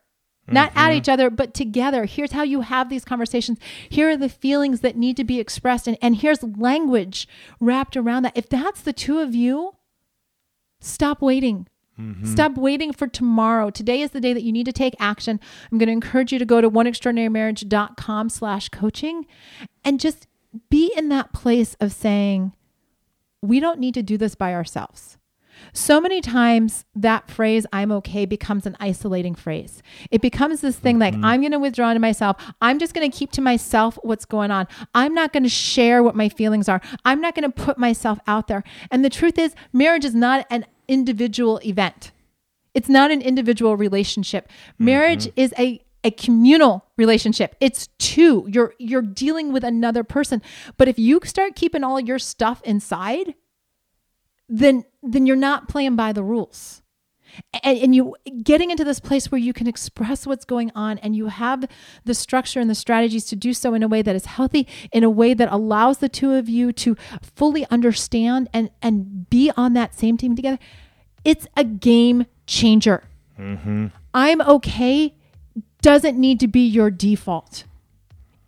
Not 0.48 0.70
mm-hmm. 0.70 0.78
at 0.78 0.92
each 0.92 1.08
other, 1.08 1.28
but 1.28 1.54
together. 1.54 2.04
Here's 2.04 2.30
how 2.30 2.44
you 2.44 2.60
have 2.60 2.88
these 2.88 3.04
conversations. 3.04 3.58
Here 3.88 4.10
are 4.10 4.16
the 4.16 4.28
feelings 4.28 4.80
that 4.80 4.96
need 4.96 5.16
to 5.16 5.24
be 5.24 5.40
expressed. 5.40 5.88
And, 5.88 5.98
and 6.00 6.14
here's 6.14 6.40
language 6.42 7.26
wrapped 7.58 7.96
around 7.96 8.22
that. 8.22 8.36
If 8.36 8.48
that's 8.48 8.80
the 8.80 8.92
two 8.92 9.18
of 9.18 9.34
you, 9.34 9.74
stop 10.80 11.20
waiting 11.20 11.66
Mm-hmm. 12.00 12.26
Stop 12.26 12.56
waiting 12.56 12.92
for 12.92 13.06
tomorrow. 13.06 13.70
Today 13.70 14.02
is 14.02 14.10
the 14.10 14.20
day 14.20 14.32
that 14.32 14.42
you 14.42 14.52
need 14.52 14.66
to 14.66 14.72
take 14.72 14.94
action. 15.00 15.40
I'm 15.70 15.78
going 15.78 15.86
to 15.86 15.92
encourage 15.92 16.32
you 16.32 16.38
to 16.38 16.44
go 16.44 16.60
to 16.60 16.70
oneextraordinarymarriage.com 16.70 18.28
slash 18.28 18.68
coaching 18.68 19.26
and 19.84 19.98
just 19.98 20.26
be 20.70 20.92
in 20.96 21.08
that 21.08 21.32
place 21.32 21.74
of 21.80 21.92
saying, 21.92 22.52
we 23.42 23.60
don't 23.60 23.78
need 23.78 23.94
to 23.94 24.02
do 24.02 24.18
this 24.18 24.34
by 24.34 24.54
ourselves. 24.54 25.18
So 25.72 26.00
many 26.00 26.20
times 26.20 26.84
that 26.94 27.30
phrase, 27.30 27.66
I'm 27.72 27.90
okay, 27.92 28.26
becomes 28.26 28.66
an 28.66 28.76
isolating 28.78 29.34
phrase. 29.34 29.82
It 30.10 30.20
becomes 30.20 30.60
this 30.60 30.76
thing 30.76 30.98
like, 30.98 31.14
mm-hmm. 31.14 31.24
I'm 31.24 31.40
going 31.40 31.52
to 31.52 31.58
withdraw 31.58 31.90
into 31.90 32.00
myself. 32.00 32.36
I'm 32.60 32.78
just 32.78 32.92
going 32.92 33.10
to 33.10 33.16
keep 33.16 33.32
to 33.32 33.40
myself 33.40 33.98
what's 34.02 34.26
going 34.26 34.50
on. 34.50 34.66
I'm 34.94 35.14
not 35.14 35.32
going 35.32 35.44
to 35.44 35.48
share 35.48 36.02
what 36.02 36.14
my 36.14 36.28
feelings 36.28 36.68
are. 36.68 36.80
I'm 37.06 37.22
not 37.22 37.34
going 37.34 37.50
to 37.50 37.64
put 37.64 37.78
myself 37.78 38.18
out 38.26 38.48
there. 38.48 38.64
And 38.90 39.04
the 39.04 39.10
truth 39.10 39.38
is, 39.38 39.54
marriage 39.72 40.04
is 40.04 40.14
not 40.14 40.46
an 40.50 40.66
individual 40.88 41.60
event. 41.64 42.12
It's 42.74 42.88
not 42.88 43.10
an 43.10 43.22
individual 43.22 43.76
relationship. 43.76 44.50
Marriage 44.78 45.26
mm-hmm. 45.26 45.40
is 45.40 45.54
a 45.58 45.82
a 46.04 46.10
communal 46.12 46.86
relationship. 46.96 47.56
It's 47.60 47.88
two. 47.98 48.46
You're 48.48 48.74
you're 48.78 49.02
dealing 49.02 49.52
with 49.52 49.64
another 49.64 50.04
person. 50.04 50.40
But 50.76 50.86
if 50.86 50.98
you 50.98 51.20
start 51.24 51.56
keeping 51.56 51.82
all 51.82 51.98
your 51.98 52.18
stuff 52.18 52.62
inside, 52.62 53.34
then 54.48 54.84
then 55.02 55.26
you're 55.26 55.36
not 55.36 55.68
playing 55.68 55.96
by 55.96 56.12
the 56.12 56.22
rules. 56.22 56.82
And, 57.62 57.78
and 57.78 57.94
you 57.94 58.14
getting 58.42 58.70
into 58.70 58.84
this 58.84 59.00
place 59.00 59.30
where 59.30 59.40
you 59.40 59.52
can 59.52 59.66
express 59.66 60.26
what's 60.26 60.44
going 60.44 60.70
on 60.74 60.98
and 60.98 61.14
you 61.14 61.28
have 61.28 61.64
the 62.04 62.14
structure 62.14 62.60
and 62.60 62.70
the 62.70 62.74
strategies 62.74 63.24
to 63.26 63.36
do 63.36 63.52
so 63.52 63.74
in 63.74 63.82
a 63.82 63.88
way 63.88 64.02
that 64.02 64.14
is 64.14 64.26
healthy, 64.26 64.66
in 64.92 65.04
a 65.04 65.10
way 65.10 65.34
that 65.34 65.50
allows 65.50 65.98
the 65.98 66.08
two 66.08 66.32
of 66.32 66.48
you 66.48 66.72
to 66.72 66.96
fully 67.22 67.66
understand 67.70 68.48
and 68.52 68.70
and 68.82 69.28
be 69.30 69.50
on 69.56 69.72
that 69.74 69.94
same 69.94 70.16
team 70.16 70.36
together. 70.36 70.58
It's 71.24 71.46
a 71.56 71.64
game 71.64 72.26
changer. 72.46 73.04
Mm-hmm. 73.38 73.86
I'm 74.14 74.40
okay 74.40 75.14
doesn't 75.86 76.18
need 76.18 76.40
to 76.40 76.48
be 76.48 76.66
your 76.66 76.90
default. 76.90 77.62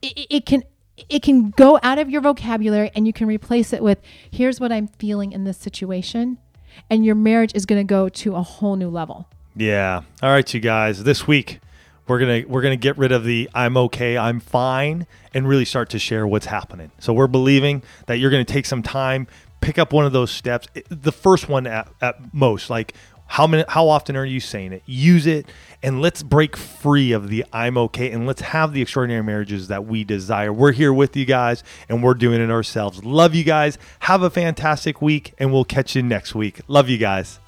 It, 0.02 0.26
it, 0.28 0.46
can 0.46 0.64
it 1.08 1.22
can 1.22 1.50
go 1.50 1.78
out 1.84 1.98
of 1.98 2.10
your 2.10 2.20
vocabulary 2.20 2.90
and 2.96 3.06
you 3.06 3.12
can 3.12 3.28
replace 3.28 3.72
it 3.72 3.80
with 3.80 4.00
here's 4.30 4.58
what 4.58 4.72
I'm 4.72 4.88
feeling 4.88 5.30
in 5.30 5.44
this 5.44 5.56
situation 5.56 6.38
and 6.90 7.04
your 7.04 7.14
marriage 7.14 7.52
is 7.54 7.66
going 7.66 7.80
to 7.80 7.88
go 7.88 8.08
to 8.08 8.34
a 8.34 8.42
whole 8.42 8.76
new 8.76 8.88
level. 8.88 9.28
Yeah. 9.56 10.02
All 10.22 10.30
right, 10.30 10.52
you 10.54 10.60
guys. 10.60 11.04
This 11.04 11.26
week 11.26 11.60
we're 12.08 12.18
to 12.18 12.44
we're 12.48 12.62
to 12.62 12.76
get 12.76 12.96
rid 12.96 13.12
of 13.12 13.24
the 13.24 13.48
I'm 13.54 13.76
okay, 13.76 14.16
I'm 14.16 14.40
fine 14.40 15.06
and 15.34 15.46
really 15.46 15.64
start 15.64 15.90
to 15.90 15.98
share 15.98 16.26
what's 16.26 16.46
happening. 16.46 16.90
So 16.98 17.12
we're 17.12 17.26
believing 17.26 17.82
that 18.06 18.18
you're 18.18 18.30
going 18.30 18.44
to 18.44 18.52
take 18.52 18.66
some 18.66 18.82
time, 18.82 19.26
pick 19.60 19.78
up 19.78 19.92
one 19.92 20.06
of 20.06 20.12
those 20.12 20.30
steps. 20.30 20.66
The 20.88 21.12
first 21.12 21.48
one 21.48 21.66
at, 21.66 21.88
at 22.00 22.32
most, 22.32 22.70
like 22.70 22.94
how 23.26 23.46
many 23.46 23.64
how 23.68 23.88
often 23.88 24.16
are 24.16 24.24
you 24.24 24.40
saying 24.40 24.72
it? 24.72 24.82
Use 24.86 25.26
it 25.26 25.46
and 25.82 26.02
let's 26.02 26.22
break 26.22 26.56
free 26.56 27.12
of 27.12 27.28
the 27.28 27.44
I'm 27.52 27.78
okay 27.78 28.10
and 28.10 28.26
let's 28.26 28.40
have 28.40 28.72
the 28.72 28.82
extraordinary 28.82 29.22
marriages 29.22 29.68
that 29.68 29.86
we 29.86 30.04
desire. 30.04 30.52
We're 30.52 30.72
here 30.72 30.92
with 30.92 31.16
you 31.16 31.24
guys 31.24 31.62
and 31.88 32.02
we're 32.02 32.14
doing 32.14 32.40
it 32.40 32.50
ourselves. 32.50 33.04
Love 33.04 33.34
you 33.34 33.44
guys. 33.44 33.78
Have 34.00 34.22
a 34.22 34.30
fantastic 34.30 35.00
week 35.00 35.34
and 35.38 35.52
we'll 35.52 35.64
catch 35.64 35.94
you 35.94 36.02
next 36.02 36.34
week. 36.34 36.60
Love 36.68 36.88
you 36.88 36.98
guys. 36.98 37.40